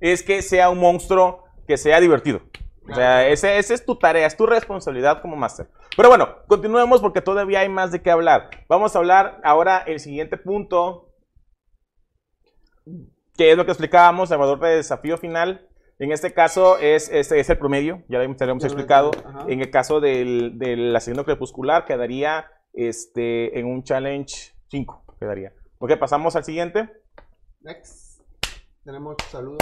[0.00, 2.40] es que sea un monstruo que sea divertido.
[2.90, 5.68] O sea, ese- esa es tu tarea, es tu responsabilidad como máster.
[5.96, 8.50] Pero bueno, continuemos porque todavía hay más de qué hablar.
[8.68, 11.12] Vamos a hablar ahora el siguiente punto,
[13.36, 15.68] que es lo que explicábamos, el valor de desafío final.
[15.98, 19.10] En este caso es, es, es el promedio, ya lo lo explicado.
[19.24, 19.46] ajá.
[19.48, 25.16] En el caso del, del asesino crepuscular quedaría este, en un challenge 5.
[25.18, 25.52] Quedaría.
[25.78, 26.90] Ok, pasamos al siguiente.
[27.62, 28.20] Next.
[28.84, 29.58] Tenemos saludos.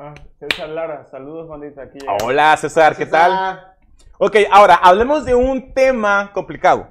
[0.00, 1.82] Ah, César Lara, saludos, bandita.
[1.82, 2.24] Aquí Ah, llega.
[2.24, 3.30] Hola César, ¿qué tal?
[3.32, 3.76] César.
[4.18, 6.88] Ok, ahora hablemos de un tema complicado.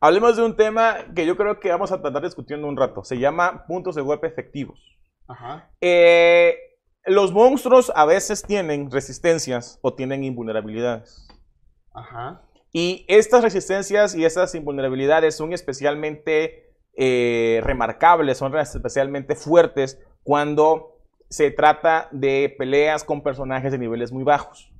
[0.00, 3.04] Hablemos de un tema que yo creo que vamos a tratar discutiendo un rato.
[3.04, 4.80] Se llama puntos de golpe efectivos.
[5.28, 5.70] Ajá.
[5.80, 6.56] Eh,
[7.04, 11.28] los monstruos a veces tienen resistencias o tienen invulnerabilidades.
[11.94, 12.42] Ajá.
[12.72, 20.99] Y estas resistencias y esas invulnerabilidades son especialmente eh, remarcables, son especialmente fuertes cuando
[21.30, 24.70] se trata de peleas con personajes de niveles muy bajos.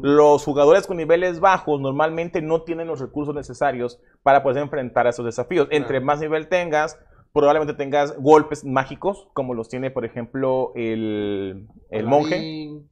[0.00, 5.10] Los jugadores con niveles bajos normalmente no tienen los recursos necesarios para poder enfrentar a
[5.10, 5.66] esos desafíos.
[5.72, 6.96] Entre más nivel tengas,
[7.32, 12.30] probablemente tengas golpes mágicos, como los tiene, por ejemplo, el, el monje.
[12.36, 12.90] Paladín.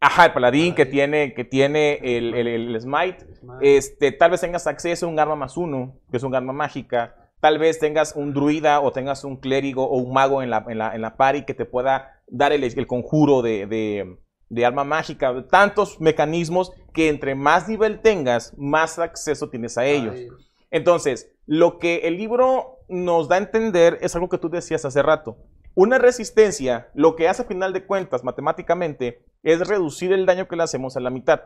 [0.00, 3.34] Ajá, el paladín que tiene, que tiene el, el- el smite.
[3.34, 3.76] Smite.
[3.76, 7.27] Este, tal vez tengas acceso a un arma más uno, que es un arma mágica.
[7.40, 10.78] Tal vez tengas un druida o tengas un clérigo o un mago en la, en
[10.78, 14.18] la, en la party que te pueda dar el, el conjuro de, de,
[14.48, 15.46] de arma mágica.
[15.48, 20.14] Tantos mecanismos que entre más nivel tengas, más acceso tienes a ellos.
[20.16, 20.28] Ay,
[20.70, 25.02] Entonces, lo que el libro nos da a entender es algo que tú decías hace
[25.02, 25.38] rato.
[25.74, 30.56] Una resistencia, lo que hace a final de cuentas matemáticamente, es reducir el daño que
[30.56, 31.42] le hacemos a la mitad.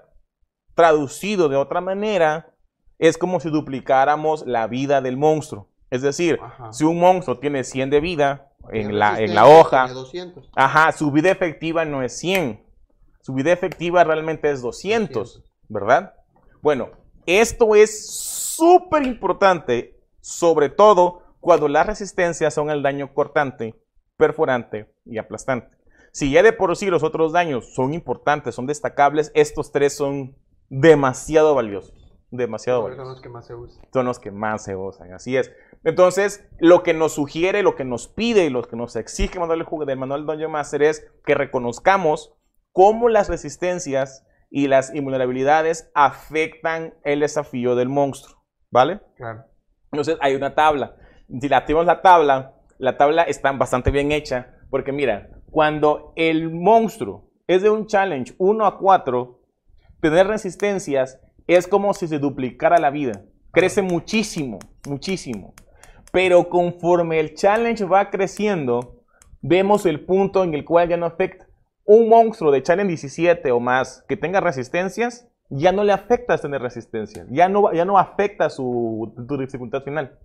[0.74, 2.54] Traducido de otra manera,
[2.98, 5.68] es como si duplicáramos la vida del monstruo.
[5.92, 6.72] Es decir, Ajá.
[6.72, 10.50] si un monstruo tiene 100 de vida en la, en resistencia, la hoja, tiene 200.
[10.56, 12.64] Ajá, su vida efectiva no es 100.
[13.20, 15.52] Su vida efectiva realmente es 200, 200.
[15.68, 16.14] ¿verdad?
[16.62, 16.88] Bueno,
[17.26, 23.74] esto es súper importante, sobre todo cuando las resistencias son el daño cortante,
[24.16, 25.76] perforante y aplastante.
[26.10, 30.34] Si ya de por sí los otros daños son importantes, son destacables, estos tres son
[30.70, 32.01] demasiado valiosos.
[32.34, 33.84] Demasiado son los que más se usan.
[33.92, 35.52] son los que más se usan, así es.
[35.84, 39.40] Entonces, lo que nos sugiere, lo que nos pide y lo que nos exige el
[39.40, 42.34] manual del manual Dungeon Master es que reconozcamos
[42.72, 49.02] cómo las resistencias y las invulnerabilidades afectan el desafío del monstruo, ¿vale?
[49.16, 49.44] Claro.
[49.92, 50.96] Entonces, hay una tabla.
[51.38, 56.50] Si la activamos la tabla, la tabla está bastante bien hecha, porque mira, cuando el
[56.50, 59.38] monstruo es de un challenge 1 a 4,
[60.00, 63.24] tener resistencias es como si se duplicara la vida.
[63.52, 65.54] Crece muchísimo, muchísimo.
[66.12, 69.02] Pero conforme el challenge va creciendo,
[69.40, 71.46] vemos el punto en el cual ya no afecta.
[71.84, 76.62] Un monstruo de challenge 17 o más que tenga resistencias, ya no le afecta tener
[76.62, 77.26] resistencias.
[77.30, 80.18] Ya no, ya no afecta su, tu dificultad final.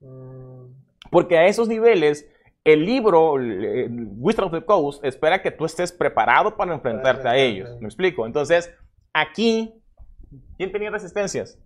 [0.00, 0.66] Mm,
[1.10, 2.28] Porque a esos niveles,
[2.64, 7.70] el libro, Wizard of the Coast, espera que tú estés preparado para enfrentarte a ellos.
[7.80, 8.26] ¿Me explico?
[8.26, 8.74] Entonces,
[9.12, 9.72] aquí,
[10.56, 11.58] ¿quién tenía resistencias?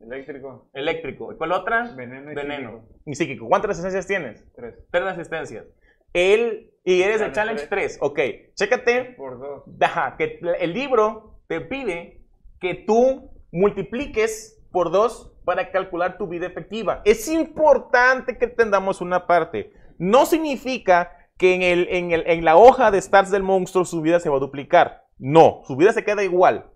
[0.00, 0.68] Eléctrico.
[0.72, 1.32] Eléctrico.
[1.32, 1.92] ¿Y cuál otra?
[1.96, 2.70] Veneno y Veneno.
[2.80, 3.00] psíquico.
[3.06, 3.48] Y psíquico.
[3.48, 4.44] ¿Cuántas resistencias tienes?
[4.54, 4.74] Tres.
[4.90, 5.64] Tres resistencias.
[6.12, 7.98] Él, y eres el Challenge Challenge 3.
[8.00, 8.20] Ok,
[8.54, 9.04] chécate.
[9.16, 9.64] Por dos.
[9.80, 12.22] Ajá, que el libro te pide
[12.60, 17.02] que tú multipliques por dos para calcular tu vida efectiva.
[17.04, 19.72] Es importante que entendamos una parte.
[19.98, 24.00] No significa que en, el, en, el- en la hoja de stats del monstruo su
[24.02, 25.04] vida se va a duplicar.
[25.18, 26.70] No, su vida se queda igual.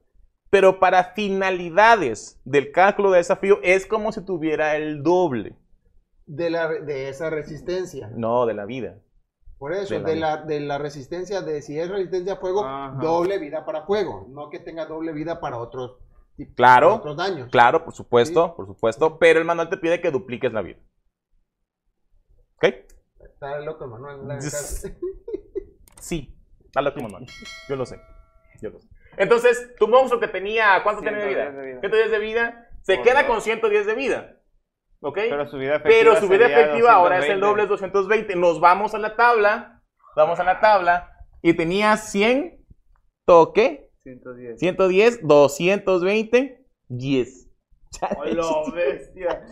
[0.51, 5.57] Pero para finalidades del cálculo de desafío es como si tuviera el doble.
[6.27, 8.11] de, la, de esa resistencia.
[8.15, 8.99] No, de la vida.
[9.59, 12.65] Por eso, De la de la, de la resistencia, de si es resistencia a fuego,
[12.65, 12.97] Ajá.
[13.01, 14.27] doble vida para fuego.
[14.31, 15.99] No que tenga doble vida para otros,
[16.57, 16.89] Claro.
[16.89, 17.49] para otros daños.
[17.51, 19.19] Claro, por supuesto, por supuesto.
[19.19, 20.79] Pero el manual te pide que dupliques la vida.
[22.57, 22.65] ¿Ok?
[23.25, 24.89] Está loco, hagan caso.
[26.01, 26.35] Sí,
[26.75, 27.27] dale tu manual.
[27.69, 28.01] Yo lo sé.
[28.63, 28.89] Yo sé.
[29.17, 31.51] Entonces, tu monstruo que tenía, ¿cuánto tiene de vida?
[31.51, 31.81] 110 de vida.
[31.81, 32.69] 110 de vida.
[32.83, 33.31] Se Por queda dos.
[33.31, 34.37] con 110 de vida.
[35.03, 35.17] ¿Ok?
[35.17, 37.47] Pero su vida efectiva, Pero su vida efectiva ahora es el 220.
[37.47, 38.37] doble, es 220.
[38.37, 39.83] Nos vamos a la tabla.
[40.17, 41.11] Vamos a la tabla.
[41.43, 42.59] Y tenía 100.
[43.27, 43.91] ¿Toque?
[44.03, 44.59] 110.
[44.59, 47.49] 110, 220, 10.
[48.17, 48.45] ¡Hola,
[48.75, 49.43] bestia!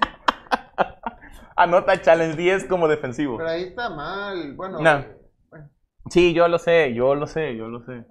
[1.57, 3.37] Anota challenge 10 como defensivo.
[3.37, 4.55] Pero ahí está mal.
[4.55, 4.99] Bueno, No.
[4.99, 5.17] eh,
[5.51, 5.71] bueno,
[6.11, 8.05] Sí, yo lo sé, yo lo sé, yo lo sé.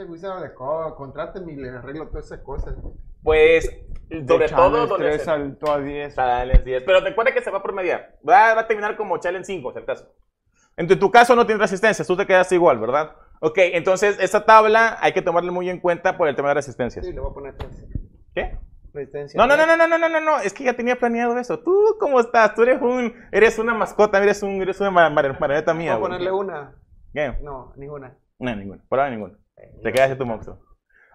[0.00, 2.74] Che, güey, arreglo todas esas cosas.
[3.22, 3.70] Pues,
[4.26, 4.86] sobre todo...
[4.86, 6.14] Donde 3 saltó a 10.
[6.14, 8.18] Challenge 10, pero recuerda que se va por promediar.
[8.26, 9.84] Va, va a terminar como Challenge 5, es el.
[10.76, 13.14] En tu caso no tienes resistencias, tú te quedas igual, ¿verdad?
[13.40, 17.04] Ok, entonces esta tabla hay que tomarla muy en cuenta por el tema de resistencias.
[17.04, 17.86] Sí, le voy a poner 3.
[18.34, 18.58] ¿Qué?
[18.92, 19.38] Resistencia.
[19.38, 21.60] No, no, no, no, no, no, no, no, es que ya tenía planeado eso.
[21.60, 22.54] Tú, ¿cómo estás?
[22.54, 25.96] Tú eres un, eres una mascota, eres un, eres una mar, marioneta mía.
[25.96, 26.74] Voy a ponerle una.
[27.12, 27.36] ¿Qué?
[27.42, 28.16] No, ninguna.
[28.38, 29.39] No, ninguna, por ahora ninguna.
[29.82, 30.58] Te quedas tu monstruo.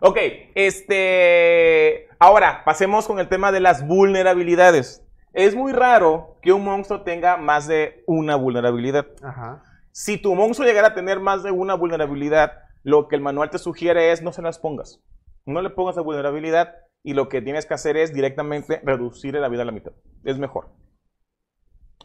[0.01, 0.17] Ok,
[0.55, 2.07] este.
[2.19, 5.03] Ahora, pasemos con el tema de las vulnerabilidades.
[5.33, 9.07] Es muy raro que un monstruo tenga más de una vulnerabilidad.
[9.21, 9.63] Ajá.
[9.91, 13.57] Si tu monstruo llegara a tener más de una vulnerabilidad, lo que el manual te
[13.57, 15.01] sugiere es no se las pongas.
[15.45, 19.49] No le pongas la vulnerabilidad y lo que tienes que hacer es directamente reducir la
[19.49, 19.93] vida a la mitad.
[20.23, 20.71] Es mejor.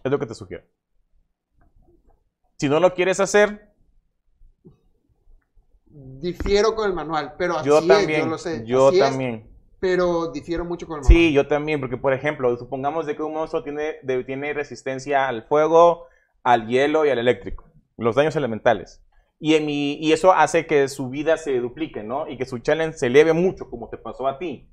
[0.04, 0.68] Es lo que te sugiere.
[2.58, 3.69] Si no lo quieres hacer,
[6.20, 8.20] Difiero con el manual, pero así yo es, también.
[8.20, 8.62] yo lo sé.
[8.66, 9.50] Yo así es, también.
[9.80, 11.16] pero difiero mucho con el manual.
[11.16, 15.28] Sí, yo también, porque por ejemplo, supongamos de que un monstruo tiene, de- tiene resistencia
[15.28, 16.06] al fuego,
[16.42, 17.64] al hielo y al eléctrico,
[17.96, 19.02] los daños elementales.
[19.38, 22.28] Y, en mi- y eso hace que su vida se duplique, ¿no?
[22.28, 24.68] Y que su challenge se eleve mucho, como te pasó a ti.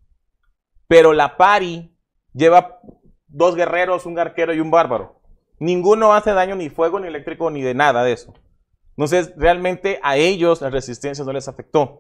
[0.90, 1.96] Pero la pari
[2.34, 2.80] lleva
[3.28, 5.22] dos guerreros, un arquero y un bárbaro.
[5.60, 8.34] Ninguno hace daño ni fuego, ni eléctrico, ni de nada de eso.
[8.98, 12.00] Entonces, realmente a ellos la resistencia no les afectó.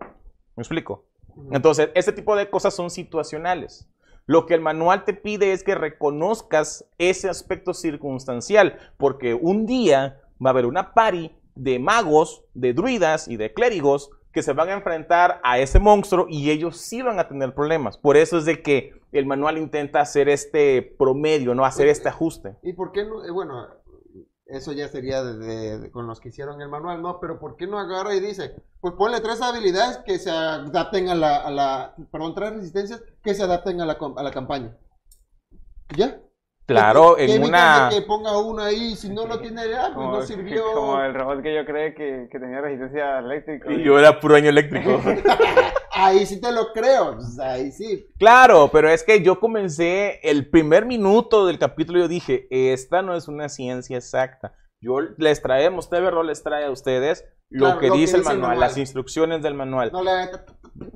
[0.55, 1.05] ¿Me explico?
[1.51, 3.87] Entonces, este tipo de cosas son situacionales.
[4.25, 10.19] Lo que el manual te pide es que reconozcas ese aspecto circunstancial, porque un día
[10.43, 14.69] va a haber una pari de magos, de druidas y de clérigos que se van
[14.69, 17.97] a enfrentar a ese monstruo y ellos sí van a tener problemas.
[17.97, 22.55] Por eso es de que el manual intenta hacer este promedio, no hacer este ajuste.
[22.63, 23.23] ¿Y por qué no?
[23.23, 23.67] eh, bueno,
[24.49, 27.19] eso ya sería de, de- de- con los que hicieron el manual, ¿no?
[27.19, 31.15] Pero ¿por qué no agarra y dice, pues ponle tres habilidades que se adapten a
[31.15, 34.75] la, a la perdón, tres resistencias que se adapten a la, com- a la campaña?
[35.95, 36.19] ¿Ya?
[36.65, 37.89] Claro, ¿Qué en evitas una...
[37.89, 40.73] que ponga uno ahí, si no lo tiene, ah, pues Como, no que- sirvió.
[40.73, 43.71] como el robot que yo creí que, que tenía resistencia eléctrica.
[43.71, 44.99] Y yo era puro año eléctrico.
[45.99, 48.07] Ahí sí te lo creo, ahí sí.
[48.19, 53.15] Claro, pero es que yo comencé el primer minuto del capítulo, yo dije, esta no
[53.15, 54.53] es una ciencia exacta.
[54.79, 58.17] Yo les traemos, TV Roll les trae a ustedes lo Claro, que lo que dice
[58.17, 58.59] el manual, manual.
[58.59, 59.91] las instrucciones del manual.
[59.91, 60.11] No le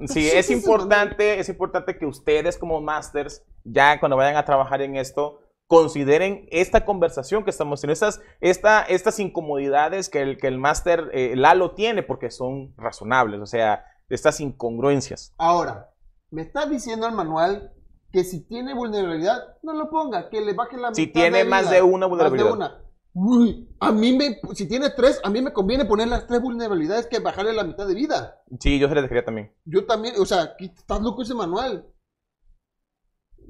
[0.08, 4.97] Sí, es importante, es importante que ustedes como masters, ya cuando vayan a trabajar en
[4.97, 10.58] esto, consideren esta conversación que estamos teniendo, estas, esta, estas incomodidades que el, que el
[10.58, 13.86] máster eh, Lalo tiene, porque son razonables, o sea,
[14.16, 15.34] estas incongruencias.
[15.38, 15.93] Ahora,
[16.30, 17.74] me está diciendo el manual
[18.12, 21.45] que si tiene vulnerabilidad, no lo ponga, que le baje la Si mitad tiene de
[21.45, 22.51] más vida, de una más de vulnerabilidad.
[22.53, 22.78] una.
[23.14, 27.07] Uy, a mí me, si tiene tres, a mí me conviene poner las tres vulnerabilidades
[27.07, 28.41] que bajarle la mitad de vida.
[28.59, 29.53] Sí, yo se les quería también.
[29.66, 31.86] Yo también, o sea, ¿qué- estás loco ese manual.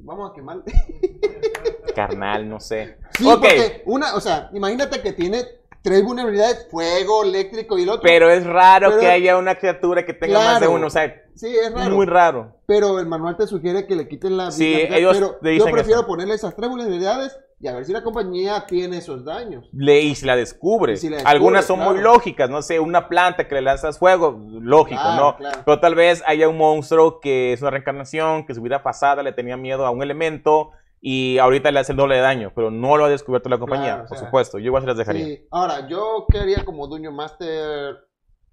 [0.04, 0.64] Vamos a quemar.
[1.96, 2.98] Carnal, no sé.
[3.18, 5.44] Sí, ok, porque una, o sea, imagínate que tiene
[5.82, 8.04] tres vulnerabilidades, fuego, eléctrico y el otro.
[8.04, 10.74] pero es raro Pero- que haya una criatura que tenga más de Claro.
[10.74, 11.96] uno, o sea, sí, es raro.
[11.96, 12.56] muy raro.
[12.68, 16.02] Pero el manual te sugiere que le quiten la Sí, ellos pero yo dicen prefiero
[16.02, 16.08] eso.
[16.08, 19.70] ponerle esas tres vulnerabilidades y a ver si la compañía tiene esos daños.
[19.74, 20.98] Le, y si la descubre.
[20.98, 22.14] Si la descubre, Algunas son muy claro.
[22.14, 25.38] lógicas, no sé, una planta que le lanzas fuego, lógico, Claro, ¿no?
[25.38, 25.60] claro.
[25.66, 29.32] Pero tal vez haya un monstruo que es una reencarnación, que su vida pasada le
[29.32, 30.72] tenía miedo a un elemento
[31.04, 33.86] y ahorita le hace el doble de daño, pero no lo ha descubierto la compañía,
[33.88, 34.60] Claro, o por sea, supuesto.
[34.60, 35.26] Yo igual se las dejaría.
[35.26, 35.48] Sí.
[35.52, 37.96] Ahora, yo qué haría como Duño Master,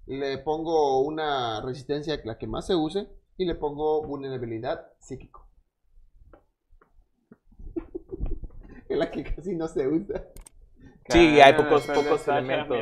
[0.07, 5.47] le pongo una resistencia, la que más se use, y le pongo vulnerabilidad psíquico.
[8.89, 10.23] es la que casi no se usa.
[11.09, 12.77] Sí, hay pocos- pocos elementos.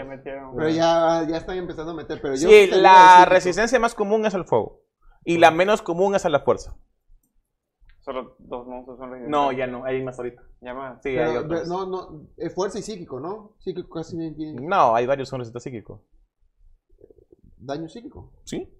[0.55, 2.19] Pero ya, ya están empezando a meter.
[2.21, 4.81] Pero yo Sí, la resistencia más común es el fuego
[5.23, 6.75] y la menos común es a la fuerza.
[8.07, 9.29] Solo dos monstruos son resistentes.
[9.37, 10.41] No, ya no, hay más ahorita.
[10.61, 10.95] Ya más.
[11.03, 11.67] Sí, Pero, hay otros.
[11.67, 13.51] no, no, es fuerza y psíquico, ¿no?
[13.59, 15.99] Psíquico casi no tiene No, hay varios son resistentes psíquicos.
[17.57, 18.31] daño psíquico.
[18.45, 18.73] ¿Sí?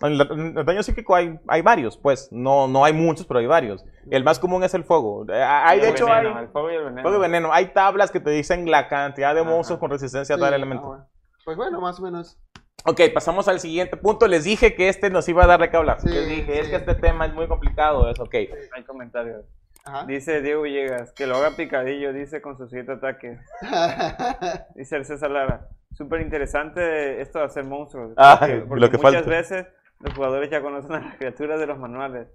[0.00, 0.14] En
[0.58, 2.30] el daño psíquico hay, hay varios, pues.
[2.32, 3.84] No, no hay muchos, pero hay varios.
[4.10, 5.24] El más común es el fuego.
[5.32, 7.02] Eh, Hay, de hecho, veneno, hay El fuego y el veneno.
[7.02, 7.52] fuego y veneno.
[7.52, 9.50] Hay tablas que te dicen la cantidad de Ajá.
[9.50, 10.88] monstruos con resistencia a Sí, tal ah, elemento.
[10.88, 11.06] bueno.
[11.44, 12.40] Pues bueno, más o menos.
[12.84, 14.26] Ok, pasamos al siguiente punto.
[14.26, 16.00] Les dije que este nos iba a dar de qué hablar.
[16.00, 18.08] Sí, Les dije, es que este tema es muy complicado.
[18.10, 18.34] Es ok.
[18.74, 19.44] Hay comentarios.
[19.84, 20.04] Ajá.
[20.06, 23.40] Dice Diego Villegas, que lo haga picadillo, dice con su siete ataques.
[24.76, 28.12] Dice el César Lara, súper interesante esto de hacer monstruos.
[28.16, 29.30] Ah, porque, lo porque que muchas falta.
[29.30, 29.66] veces
[29.98, 32.28] los jugadores ya conocen a las criaturas de los manuales,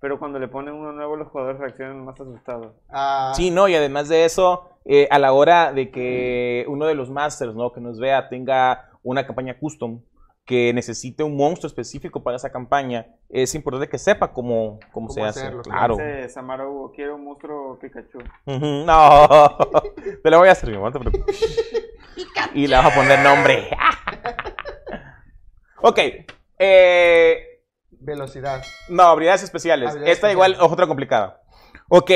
[0.00, 2.72] pero cuando le ponen uno nuevo los jugadores reaccionan más asustados.
[2.88, 6.94] Ah, Sí, no, y además de eso, eh, a la hora de que uno de
[6.94, 7.70] los masters, ¿no?
[7.72, 10.00] Que nos vea, tenga una campaña custom,
[10.44, 15.10] que necesite un monstruo específico para esa campaña, es importante que sepa cómo, cómo, Cómo
[15.10, 15.40] se hace.
[15.40, 15.96] hacerlo, Claro.
[15.96, 18.18] Dice Hugo, quiero un monstruo Pikachu.
[18.44, 19.28] Ujú, No,
[20.22, 21.70] te lo voy a hacer, no te preocupes.
[22.54, 23.70] Y le vas a poner nombre.
[25.82, 25.98] ok.
[26.58, 28.62] Eh, Velocidad.
[28.88, 29.90] no, habilidades especiales.
[29.90, 31.40] Habilidades Esta igual es otra complicada.
[31.88, 32.10] Ok.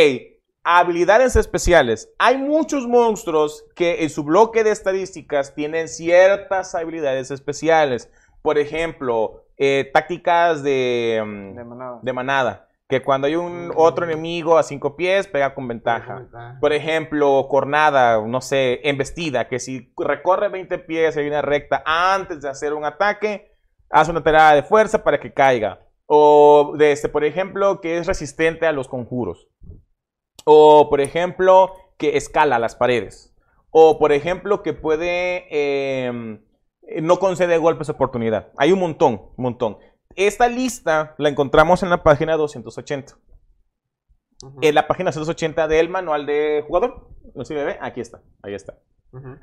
[0.71, 2.13] Habilidades especiales.
[2.19, 8.11] Hay muchos monstruos que en su bloque de estadísticas tienen ciertas habilidades especiales.
[8.43, 11.99] Por ejemplo, eh, tácticas de, mm, De manada.
[12.03, 12.69] de manada.
[12.87, 13.73] Que cuando hay un Mm.
[13.77, 16.27] otro enemigo a cinco pies, pega con ventaja.
[16.61, 22.43] Por ejemplo, cornada, no sé, embestida, que si recorre 20 pies en línea recta antes
[22.43, 23.55] de hacer un ataque,
[23.89, 25.81] hace una tirada de fuerza para que caiga.
[26.05, 29.49] O, de este, por ejemplo, que es resistente a los conjuros.
[30.51, 33.35] O, por ejemplo, que escala las paredes.
[33.71, 35.47] O, por ejemplo, que puede...
[35.51, 36.41] eh,
[37.03, 38.49] no concede golpes de oportunidad.
[38.57, 39.77] Hay un montón, un montón.
[40.17, 43.19] Esta lista la encontramos en la página 280
[44.43, 47.11] Ujú, en la página 280 del manual de jugador.
[47.35, 47.77] ¿No se ve?
[47.83, 48.79] Aquí está, ahí está.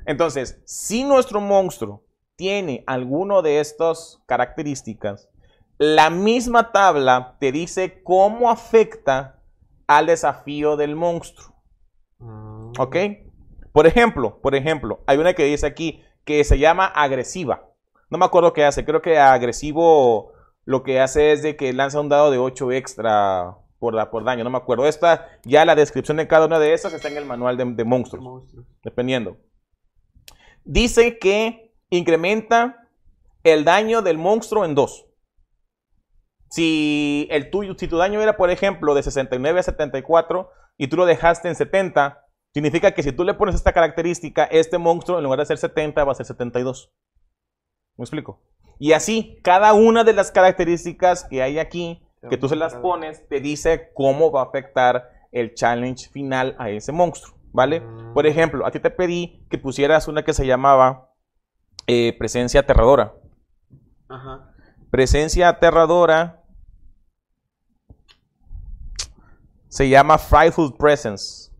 [0.06, 2.04] Entonces, si nuestro monstruo
[2.34, 5.28] tiene alguno de estas características,
[5.78, 9.35] la misma tabla te dice cómo afecta
[9.86, 11.54] al desafío del monstruo.
[12.18, 12.72] Mm.
[12.78, 12.96] ¿Ok?
[13.72, 17.70] Por ejemplo, por ejemplo, hay una que dice aquí que se llama agresiva.
[18.10, 18.84] No me acuerdo qué hace.
[18.84, 20.32] Creo que agresivo
[20.64, 24.24] lo que hace es de que lanza un dado de 8 extra por, la, por
[24.24, 24.86] daño, no me acuerdo.
[24.86, 27.84] Esta, ya la descripción de cada una de esas está en el manual de, de
[27.84, 28.66] monstruos, Monstruos.
[28.82, 29.36] dependiendo.
[30.64, 32.88] Dice que incrementa
[33.44, 35.05] el daño del monstruo en 2.
[36.48, 40.96] Si, el tuyo, si tu daño era, por ejemplo, de 69 a 74 y tú
[40.96, 42.24] lo dejaste en 70,
[42.54, 46.04] significa que si tú le pones esta característica, este monstruo en lugar de ser 70
[46.04, 46.92] va a ser 72.
[47.96, 48.42] ¿Me explico?
[48.78, 53.26] Y así, cada una de las características que hay aquí, que tú se las pones,
[53.28, 57.82] te dice cómo va a afectar el challenge final a ese monstruo, ¿vale?
[58.14, 61.10] Por ejemplo, a ti te pedí que pusieras una que se llamaba
[61.86, 63.14] eh, presencia aterradora.
[64.08, 64.55] Ajá.
[64.96, 66.42] Presencia aterradora
[69.68, 71.52] se llama Frightful Presence.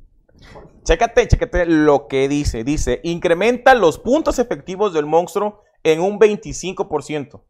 [0.85, 2.65] Chécate, chécate lo que dice.
[2.65, 7.43] Dice, incrementa los puntos efectivos del monstruo en un 25%.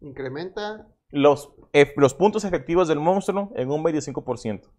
[0.00, 0.88] Incrementa.
[1.10, 4.72] Los, eh, los puntos efectivos del monstruo en un 25%.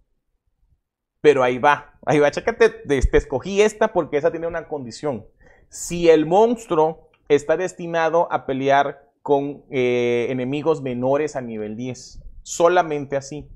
[1.21, 2.31] Pero ahí va, ahí va.
[2.31, 5.27] Chécate, te, te escogí esta porque esa tiene una condición.
[5.69, 13.17] Si el monstruo está destinado a pelear con eh, enemigos menores a nivel 10, solamente
[13.17, 13.49] así.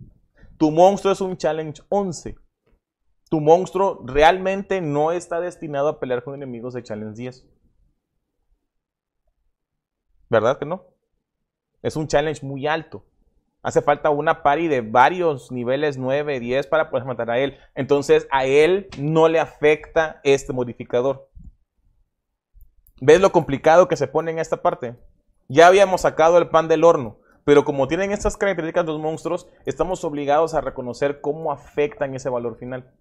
[0.57, 2.35] Tu monstruo es un challenge 11.
[3.29, 7.47] Tu monstruo realmente no está destinado a pelear con enemigos de challenge 10.
[10.31, 10.87] ¿Verdad que no?
[11.83, 13.05] Es un challenge muy alto.
[13.61, 17.59] Hace falta una pari de varios niveles 9, 10 para poder matar a él.
[17.75, 21.29] Entonces a él no le afecta este modificador.
[23.01, 24.95] ¿Ves lo complicado que se pone en esta parte?
[25.51, 30.03] Ya habíamos sacado el pan del horno, pero como tienen estas características los monstruos, estamos
[30.03, 32.93] obligados a reconocer cómo afectan ese valor final.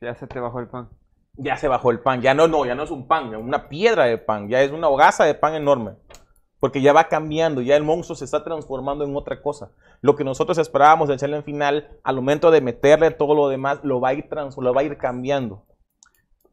[0.00, 0.88] Ya se te bajó el pan.
[1.34, 3.68] Ya se bajó el pan, ya no, no, ya no es un pan, es una
[3.68, 5.92] piedra de pan, ya es una hogaza de pan enorme.
[6.60, 9.72] Porque ya va cambiando, ya el monstruo se está transformando en otra cosa.
[10.00, 14.00] Lo que nosotros esperábamos del challenge final, al momento de meterle todo lo demás, lo
[14.00, 15.66] va a ir, trans lo va a ir cambiando.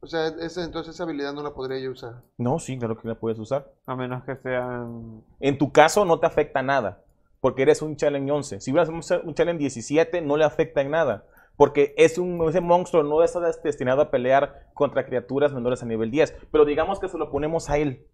[0.02, 2.24] O sea, ese, entonces esa habilidad no la podría yo usar.
[2.38, 3.72] No, sí, claro que la puedes usar.
[3.86, 5.24] A menos que sean.
[5.40, 7.04] En tu caso no te afecta nada,
[7.42, 8.62] porque eres un challenge 11.
[8.62, 11.26] Si hubieras un challenge 17, no le afecta en nada.
[11.58, 16.10] Porque es un, ese monstruo no está destinado a pelear contra criaturas menores a nivel
[16.10, 16.34] 10.
[16.50, 18.08] Pero digamos que se lo ponemos a él.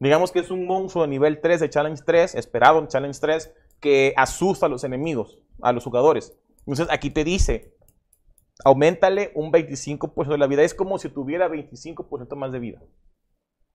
[0.00, 3.54] Digamos que es un monstruo de nivel 3 de Challenge 3, esperado en Challenge 3,
[3.78, 6.36] que asusta a los enemigos, a los jugadores.
[6.66, 7.75] Entonces aquí te dice,
[8.64, 10.62] aumentale un 25% de la vida.
[10.62, 12.82] Es como si tuviera 25% más de vida.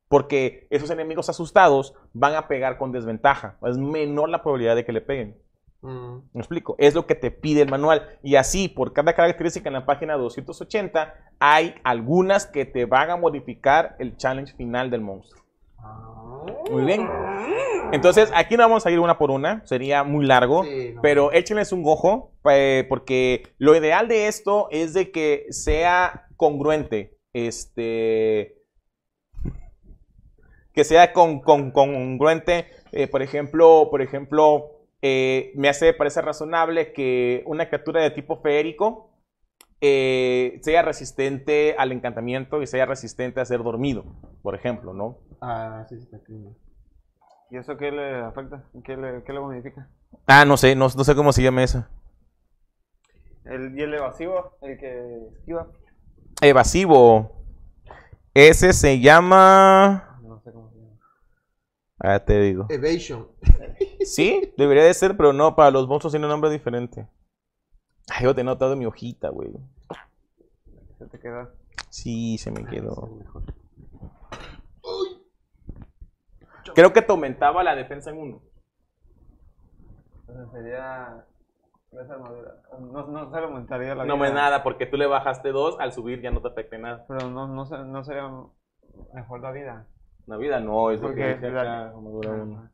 [0.07, 3.57] Porque esos enemigos asustados van a pegar con desventaja.
[3.63, 5.41] Es menor la probabilidad de que le peguen.
[5.81, 6.17] Mm.
[6.33, 6.75] ¿Me explico?
[6.77, 8.19] Es lo que te pide el manual.
[8.21, 13.17] Y así, por cada característica en la página 280, hay algunas que te van a
[13.17, 15.41] modificar el challenge final del monstruo.
[16.71, 17.07] Muy bien.
[17.91, 21.01] Entonces, aquí no vamos a ir una por una, sería muy largo, Sí, no.
[21.01, 27.17] pero échenles un ojo, eh, porque lo ideal de esto es de que sea congruente,
[27.33, 28.55] este,
[30.73, 34.71] que sea con, con- congruente, eh, por ejemplo, por ejemplo,
[35.01, 39.10] eh, me hace, parece razonable que una criatura de tipo feérico
[39.81, 44.05] eh, sea resistente al encantamiento y sea resistente a ser dormido,
[44.43, 45.17] por ejemplo, ¿no?
[45.41, 46.33] Ah, sí, sí, está aquí.
[47.49, 48.63] ¿Y eso qué le afecta?
[48.83, 49.89] ¿Qué le, qué le modifica?
[50.27, 51.85] Ah, no sé, no, no sé cómo se llama eso.
[53.43, 54.57] El, ¿Y el evasivo?
[54.61, 55.67] El que esquiva.
[56.41, 57.43] Evasivo.
[58.33, 60.19] Ese se llama.
[60.21, 60.99] No sé cómo se llama.
[61.99, 62.67] Ah, te digo.
[62.69, 63.27] Evasion.
[64.05, 67.07] Sí, debería de ser, pero no, para los monstruos tiene un nombre diferente.
[68.09, 69.51] Ay, yo te he notado mi hojita, güey.
[70.97, 71.49] Se te queda.
[71.89, 73.09] Sí, se me Es quedó.
[76.75, 78.41] Creo que te aumentaba la defensa en uno.
[80.27, 81.25] Entonces sería.
[81.91, 82.55] Esa armadura.
[82.79, 85.91] No, no se le aumentaría la No me nada, porque tú le bajaste dos, al
[85.91, 87.05] subir ya no te afecta nada.
[87.07, 88.31] Pero no, no, se- no sería
[89.13, 89.87] mejor la vida.
[90.27, 92.69] La vida no, es lo que Porque dice la- acá, armadura uno.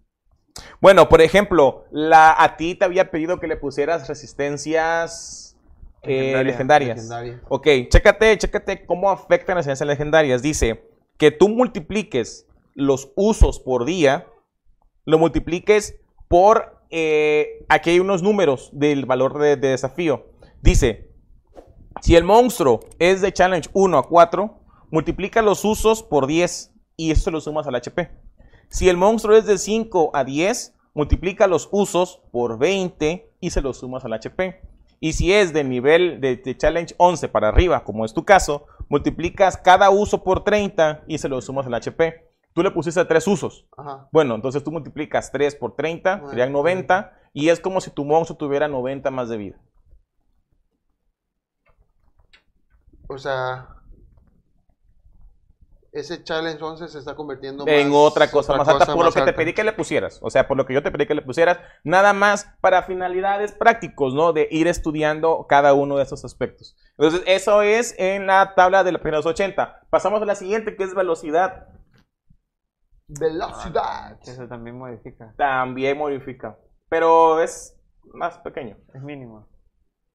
[0.79, 5.57] Bueno, por ejemplo, la, a ti te había pedido que le pusieras resistencias
[6.03, 6.97] eh, legendarias.
[6.97, 7.41] Legendaria.
[7.49, 10.41] Ok, chécate, chécate cómo afectan las ciencias legendarias.
[10.41, 14.27] Dice que tú multipliques los usos por día,
[15.05, 15.95] lo multipliques
[16.27, 20.27] por, eh, aquí hay unos números del valor de, de desafío.
[20.61, 21.09] Dice,
[22.01, 24.59] si el monstruo es de challenge 1 a 4,
[24.91, 28.26] multiplica los usos por 10 y eso lo sumas al HP.
[28.69, 33.61] Si el monstruo es de 5 a 10, multiplica los usos por 20 y se
[33.61, 34.61] los sumas al HP.
[34.99, 38.65] Y si es de nivel de, de challenge 11 para arriba, como es tu caso,
[38.89, 42.25] multiplicas cada uso por 30 y se lo sumas al HP.
[42.53, 43.67] tú le pusiste tres usos.
[43.77, 44.09] Ajá.
[44.11, 46.29] Bueno, entonces tú multiplicas 3 por 30, Nueve.
[46.31, 49.57] serían 90, y es como si tu monstruo tuviera 90 más de vida.
[53.07, 53.76] O sea,
[55.99, 59.21] ese challenge entonces se está convirtiendo en más- otra cosa más alta, por lo que
[59.21, 60.19] te pedí que le pusieras.
[60.21, 63.51] O sea, por lo que yo te pedí que le pusieras, nada más para finalidades
[63.51, 64.33] prácticos, ¿no?
[64.33, 66.75] De ir estudiando cada uno de esos aspectos.
[66.97, 69.81] Entonces, eso es en la tabla de la primera 80.
[69.89, 71.67] Pasamos a la siguiente, que es velocidad.
[73.07, 74.19] Velocidad.
[74.21, 75.33] Eso también modifica.
[75.37, 76.57] También modifica,
[76.89, 77.73] pero es
[78.13, 78.77] más pequeño.
[78.93, 79.47] Es mínimo.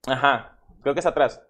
[0.07, 1.43] Ajá, creo que es atrás.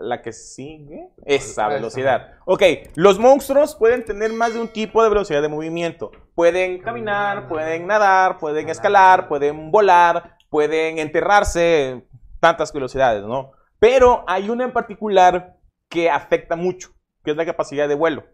[0.00, 1.08] La que sigue.
[1.24, 1.68] Esa Esa.
[1.68, 2.32] velocidad.
[2.46, 2.62] Ok,
[2.94, 6.10] los monstruos pueden tener más de un tipo de velocidad de movimiento.
[6.34, 12.06] Pueden caminar, pueden nadar, pueden escalar, pueden volar, pueden enterrarse,
[12.40, 13.52] tantas velocidades, ¿no?
[13.78, 15.56] Pero hay una en particular
[15.88, 16.90] que afecta mucho,
[17.22, 18.24] que es la capacidad de vuelo.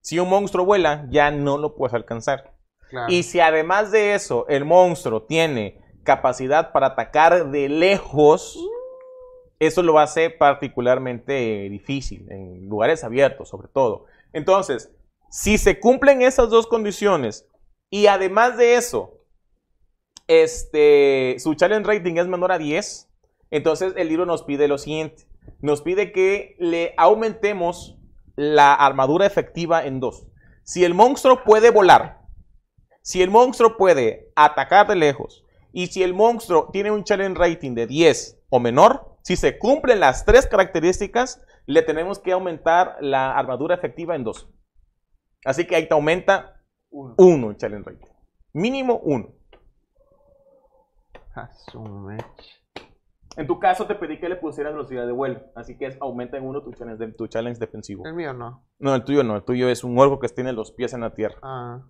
[0.00, 2.54] Si un monstruo vuela, ya no lo puedes alcanzar.
[2.88, 3.12] Claro.
[3.12, 8.58] Y si además de eso el monstruo tiene capacidad para atacar de lejos,
[9.58, 14.06] eso lo hace particularmente eh, difícil, en lugares abiertos sobre todo.
[14.32, 14.90] Entonces,
[15.30, 17.46] si se cumplen esas dos condiciones
[17.90, 19.14] y además de eso,
[20.26, 23.08] este, su challenge rating es menor a 10,
[23.50, 25.26] entonces el libro nos pide lo siguiente.
[25.60, 27.98] Nos pide que le aumentemos
[28.36, 30.26] la armadura efectiva en 2.
[30.62, 32.20] Si el monstruo puede volar,
[33.02, 35.44] si el monstruo puede atacar de lejos
[35.80, 40.00] y si el monstruo tiene un challenge rating de 10 o menor, si se cumplen
[40.00, 44.50] las tres características, le tenemos que aumentar la armadura efectiva en 2.
[45.44, 46.60] Así que ahí te aumenta
[46.90, 47.14] Uno.
[47.16, 48.06] 1 el challenge rating.
[48.54, 49.28] Mínimo 1.
[51.36, 52.26] A su mecha.
[53.36, 56.36] En tu caso te pedí que le pusieras velocidad de vuelo, así que es, aumenta
[56.38, 58.04] en 1 tu challenge, de- tu challenge defensivo.
[58.04, 58.66] El mío no.
[58.80, 61.14] No, el tuyo no, el tuyo es un orco que tiene los pies en la
[61.14, 61.38] tierra.
[61.42, 61.82] Ah.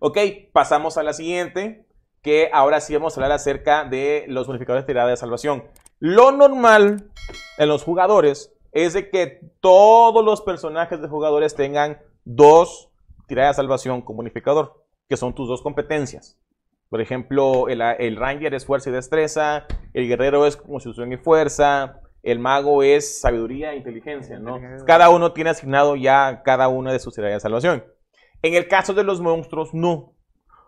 [0.00, 0.18] Ok,
[0.52, 1.86] pasamos a la siguiente,
[2.22, 5.64] que ahora sí vamos a hablar acerca de los bonificadores de tirada de salvación.
[5.98, 7.10] Lo normal
[7.58, 12.90] en los jugadores es de que todos los personajes de jugadores tengan dos
[13.26, 16.38] tiradas de salvación con bonificador, que son tus dos competencias.
[16.88, 22.00] Por ejemplo, el, el Ranger es fuerza y destreza, el guerrero es constitución y fuerza,
[22.22, 24.60] el mago es sabiduría e inteligencia, ¿no?
[24.86, 27.84] Cada uno tiene asignado ya cada una de sus tiradas de salvación.
[28.42, 30.14] En el caso de los monstruos, no.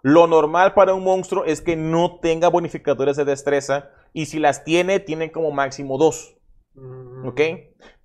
[0.06, 4.62] Lo normal para un monstruo es que no tenga bonificadores de destreza y si las
[4.62, 6.36] tiene, tienen como máximo dos.
[6.74, 7.26] Mm.
[7.26, 7.40] ¿Ok?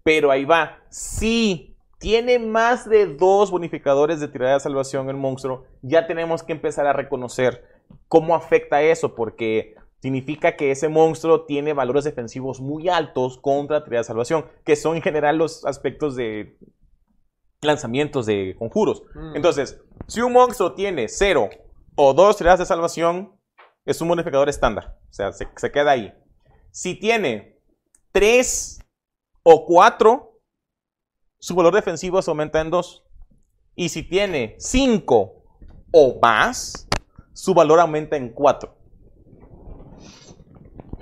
[0.01, 0.77] Pero ahí va.
[0.89, 6.53] Si tiene más de dos bonificadores de tirada de salvación el monstruo, ya tenemos que
[6.53, 7.65] empezar a reconocer
[8.07, 14.03] cómo afecta eso, porque significa que ese monstruo tiene valores defensivos muy altos contra tirada
[14.03, 16.57] de salvación, que son en general los aspectos de
[17.61, 19.03] lanzamientos de conjuros.
[19.13, 19.35] Mm.
[19.35, 21.49] Entonces, si un monstruo tiene 0
[22.01, 23.33] o 2 tiradas de salvación,
[23.85, 24.97] es un bonificador estándar.
[25.09, 26.13] O sea, se, se queda ahí.
[26.71, 27.59] Si tiene
[28.13, 28.79] 3
[29.43, 30.31] o 4,
[31.39, 33.03] su valor defensivo se aumenta en 2.
[33.75, 35.43] Y si tiene 5
[35.91, 36.87] o más,
[37.33, 38.73] su valor aumenta en 4.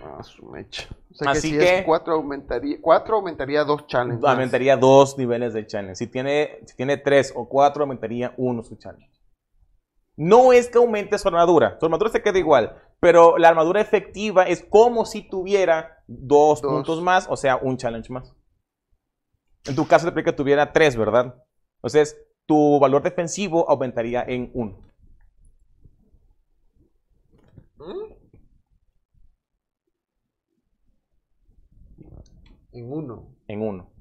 [0.04, 0.88] Ah, su mecha.
[1.12, 4.24] O sea Así que si que- es 4 aumentaría, 4 aumentaría 2 challenges.
[4.28, 5.96] Aumentaría 2 niveles de challenge.
[5.96, 9.17] Si tiene, si tiene 3 o 4, aumentaría 1 su challenge.
[10.18, 11.78] No es que aumente su armadura.
[11.80, 12.76] Su armadura se queda igual.
[13.00, 16.72] Pero la armadura efectiva es como si tuviera 2 Dos.
[16.72, 18.36] puntos más, o sea, un challenge más.
[19.66, 21.44] En tu caso, te que tuviera 3, ¿verdad?
[21.76, 24.80] Entonces, tu valor defensivo aumentaría en 1.
[27.78, 28.14] ¿Mm?
[32.72, 33.36] En uno.
[33.48, 33.92] En 1.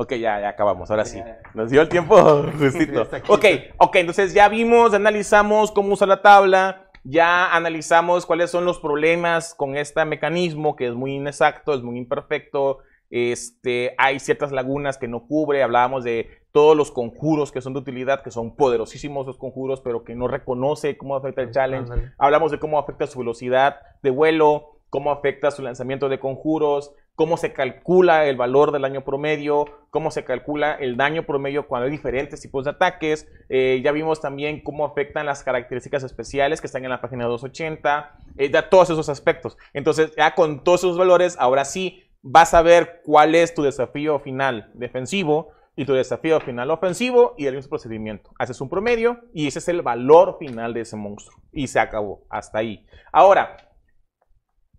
[0.00, 1.20] Ok, ya, ya acabamos, ahora sí.
[1.54, 2.16] Nos dio el tiempo
[2.58, 3.02] justito.
[3.26, 3.44] Ok,
[3.78, 9.56] ok, entonces ya vimos, analizamos cómo usa la tabla, ya analizamos cuáles son los problemas
[9.56, 12.78] con este mecanismo que es muy inexacto, es muy imperfecto.
[13.10, 17.80] Este, hay ciertas lagunas que no cubre, hablábamos de todos los conjuros que son de
[17.80, 21.90] utilidad, que son poderosísimos los conjuros, pero que no reconoce cómo afecta el challenge.
[21.90, 22.12] Ándale.
[22.18, 27.36] Hablamos de cómo afecta su velocidad de vuelo, cómo afecta su lanzamiento de conjuros, cómo
[27.36, 31.90] se calcula el valor del daño promedio, cómo se calcula el daño promedio cuando hay
[31.90, 33.26] diferentes tipos de ataques.
[33.48, 38.18] Eh, ya vimos también cómo afectan las características especiales que están en la página 280,
[38.36, 39.58] eh, ya todos esos aspectos.
[39.72, 44.20] Entonces, ya con todos esos valores, ahora sí vas a ver cuál es tu desafío
[44.20, 48.30] final defensivo y tu desafío final ofensivo y el mismo procedimiento.
[48.38, 51.42] Haces un promedio y ese es el valor final de ese monstruo.
[51.50, 52.86] Y se acabó, hasta ahí.
[53.10, 53.56] Ahora,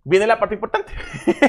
[0.04, 0.92] viene la parte importante.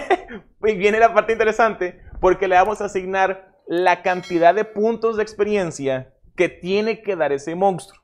[0.63, 5.23] y viene la parte interesante, porque le vamos a asignar la cantidad de puntos de
[5.23, 8.01] experiencia que tiene que dar ese monstruo.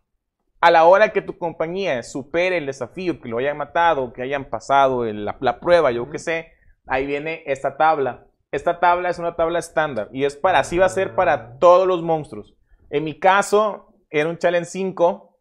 [0.60, 4.50] A la hora que tu compañía supere el desafío, que lo hayan matado, que hayan
[4.50, 6.52] pasado la, la prueba, yo qué sé,
[6.88, 8.26] ahí viene esta tabla.
[8.52, 11.86] Esta tabla es una tabla estándar y es para, así va a ser para todos
[11.86, 12.56] los monstruos.
[12.90, 15.38] En mi caso, era un challenge 5,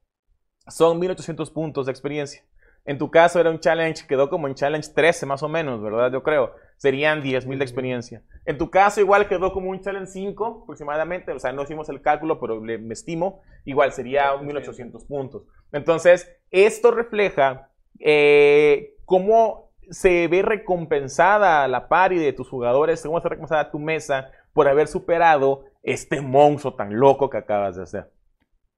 [0.69, 2.43] son 1800 puntos de experiencia.
[2.87, 6.13] En tu caso era un challenge, quedó como en challenge 13 más o menos, ¿verdad?
[6.13, 6.55] Yo creo.
[6.77, 8.23] Serían 10.000 de experiencia.
[8.45, 12.01] En tu caso igual quedó como un challenge 5 aproximadamente, o sea, no hicimos el
[12.01, 15.43] cálculo, pero le, me estimo, igual sería 1.800 puntos.
[15.73, 23.29] Entonces, esto refleja eh, cómo se ve recompensada la pari de tus jugadores, cómo se
[23.29, 28.11] recompensada tu mesa por haber superado este monstruo tan loco que acabas de hacer.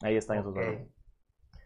[0.03, 0.89] Ahí están esos valores.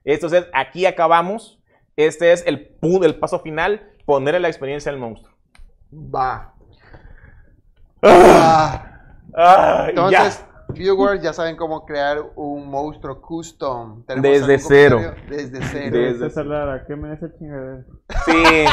[0.04, 1.61] Entonces, aquí acabamos.
[1.96, 5.34] Este es el, el paso final, ponerle la experiencia al monstruo.
[5.92, 6.54] Va.
[8.02, 8.88] Ah.
[9.34, 14.04] Ah, Entonces, viewers ya saben cómo crear un monstruo custom.
[14.06, 15.14] Desde cero.
[15.28, 15.96] Desde cero.
[15.96, 17.84] Desde César ¿qué me hace chingadera?
[18.26, 18.64] Sí.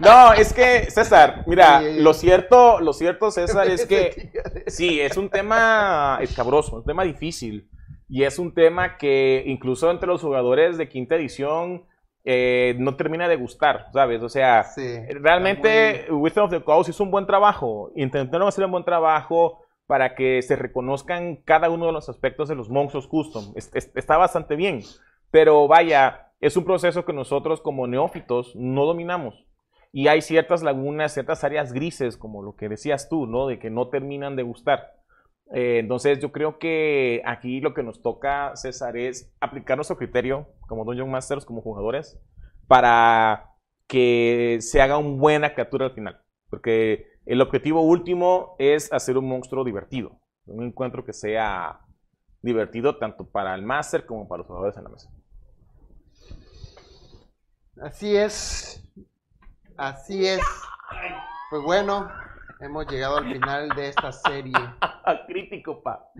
[0.00, 4.32] No, es que, César, mira, lo cierto, lo cierto, César, es que
[4.66, 7.68] sí, es un tema escabroso, un tema difícil.
[8.10, 11.84] Y es un tema que incluso entre los jugadores de quinta edición
[12.30, 14.22] eh, no termina de gustar, ¿sabes?
[14.22, 14.66] O sea,
[15.22, 17.90] realmente Wisdom of the Coast hizo un buen trabajo.
[17.96, 22.54] Intentaron hacer un buen trabajo para que se reconozcan cada uno de los aspectos de
[22.54, 23.54] los monstruos custom.
[23.56, 24.82] está bastante bien.
[25.30, 29.46] Pero vaya, es un proceso que nosotros como neófitos no dominamos.
[29.90, 33.46] Y hay ciertas lagunas, ciertas áreas grises, como lo que decías tú, ¿no?
[33.46, 34.97] De que no terminan de gustar.
[35.52, 40.46] Eh, entonces yo creo que aquí lo que nos toca, César, es aplicar nuestro criterio
[40.66, 42.20] como Dungeon Masters, como jugadores,
[42.66, 43.54] para
[43.86, 46.20] que se haga una buena captura al final.
[46.50, 50.20] Porque el objetivo último es hacer un monstruo divertido.
[50.46, 51.80] Un encuentro que sea
[52.40, 55.10] divertido tanto para el Master como para los jugadores en la mesa.
[57.82, 58.82] Así es.
[59.76, 60.40] Así es.
[61.50, 62.10] Pues bueno,
[62.60, 64.52] hemos llegado al final de esta serie.
[65.26, 66.10] Crítico, pa.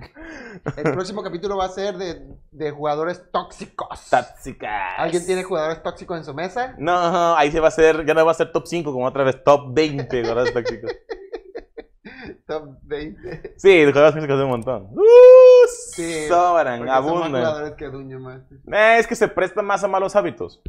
[0.76, 4.08] El próximo capítulo va a ser de, jugadores tóxicos.
[4.10, 4.94] Tóxicas.
[4.98, 6.74] ¿Alguien tiene jugadores tóxicos en su mesa?
[6.78, 9.24] No, ahí se va a ser, ya no va a ser top 5 como otra
[9.24, 10.90] vez, top 20 jugadores tóxicos.
[12.46, 13.54] top 20.
[13.56, 14.88] Sí, jugadores tóxicos de un montón.
[14.92, 17.30] Uh, sí, sobran, abundan.
[17.30, 18.40] jugadores que más.
[18.50, 20.62] Eh, es que se presta más a malos hábitos.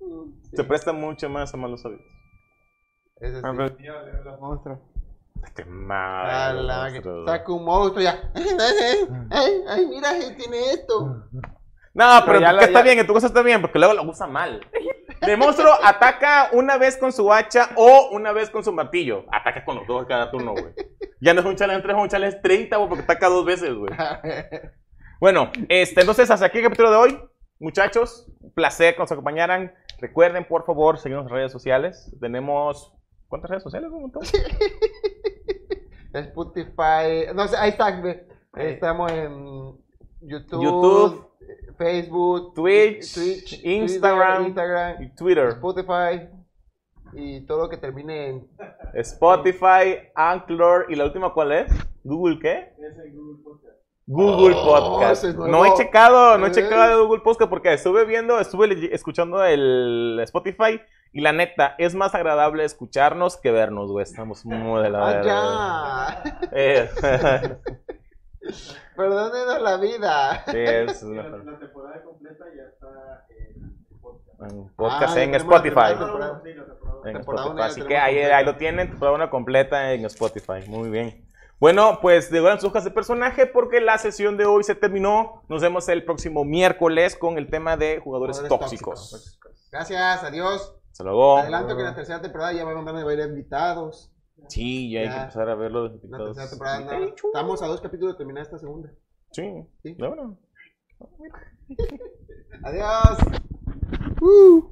[0.00, 2.22] Mm, se presta mucho más a malos hábitos.
[3.22, 3.86] Ese sí.
[4.24, 4.78] los monstruos.
[5.54, 6.68] Qué mal.
[7.24, 8.20] Saca un monstruo ya.
[9.30, 11.24] Ay, ay, mira, tiene esto.
[11.94, 14.66] No, pero, ya está bien, en tu cosa está bien, porque luego lo usa mal.
[15.20, 19.24] El monstruo ataca una vez con su hacha o una vez con su martillo.
[19.30, 20.74] Ataca con los dos cada turno, güey.
[21.20, 23.74] Ya no es un challenge 3, es un challenge 30, güey, porque ataca dos veces,
[23.74, 23.92] güey.
[25.20, 27.20] Bueno, este, entonces hasta aquí el capítulo de hoy.
[27.60, 29.72] Muchachos, un placer que nos acompañaran.
[30.00, 32.12] Recuerden, por favor, seguirnos en redes sociales.
[32.20, 32.92] Tenemos
[33.32, 33.90] ¿Cuántas redes sociales?
[33.90, 34.22] Un montón.
[36.12, 37.32] Spotify.
[37.34, 37.98] No sé, ahí está.
[38.56, 39.78] Estamos en
[40.20, 41.30] YouTube, YouTube
[41.78, 45.48] Facebook, Twitch, Instagram, Instagram, y Twitter.
[45.48, 46.28] Spotify
[47.14, 48.48] y todo lo que termine en
[48.96, 51.72] Spotify, Anchor y la última ¿cuál es?
[52.04, 52.74] Google qué?
[52.76, 53.76] Es el Google Podcast.
[54.04, 55.24] Google oh, Podcast.
[55.24, 60.78] no he checado, no he checado Google Podcast porque estuve viendo, estuve escuchando el Spotify
[61.12, 64.02] y la neta, es más agradable escucharnos que vernos, güey.
[64.02, 66.48] Estamos muy de la ah, ya.
[66.52, 66.90] Eh.
[68.96, 70.44] Perdónenos la vida.
[70.46, 74.52] Sí, es la, la, temporada completa ya está en podcast.
[74.52, 75.94] En, podcast ah, en Spotify.
[77.04, 77.60] En Spotify.
[77.60, 80.66] Así que ahí, ahí, lo tienen, temporada una completa en Spotify.
[80.66, 81.28] Muy bien.
[81.60, 85.42] Bueno, pues de sus hojas de personaje porque la sesión de hoy se terminó.
[85.48, 89.38] Nos vemos el próximo miércoles con el tema de jugadores, tóxicos.
[89.70, 90.74] Gracias, adiós.
[91.02, 91.36] Hasta luego.
[91.36, 94.12] Adelanto que en la tercera temporada ya van a haber invitados.
[94.48, 96.36] Sí, ya, hay que empezar a ver los invitados.
[96.36, 98.92] La tercera temporada, estamos a dos capítulos de terminar esta segunda.
[99.32, 99.94] Sí, sí.
[99.94, 100.38] Bueno.
[102.62, 103.18] Adiós.
[104.20, 104.62] Uh.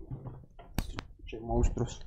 [1.40, 2.00] Monstruos.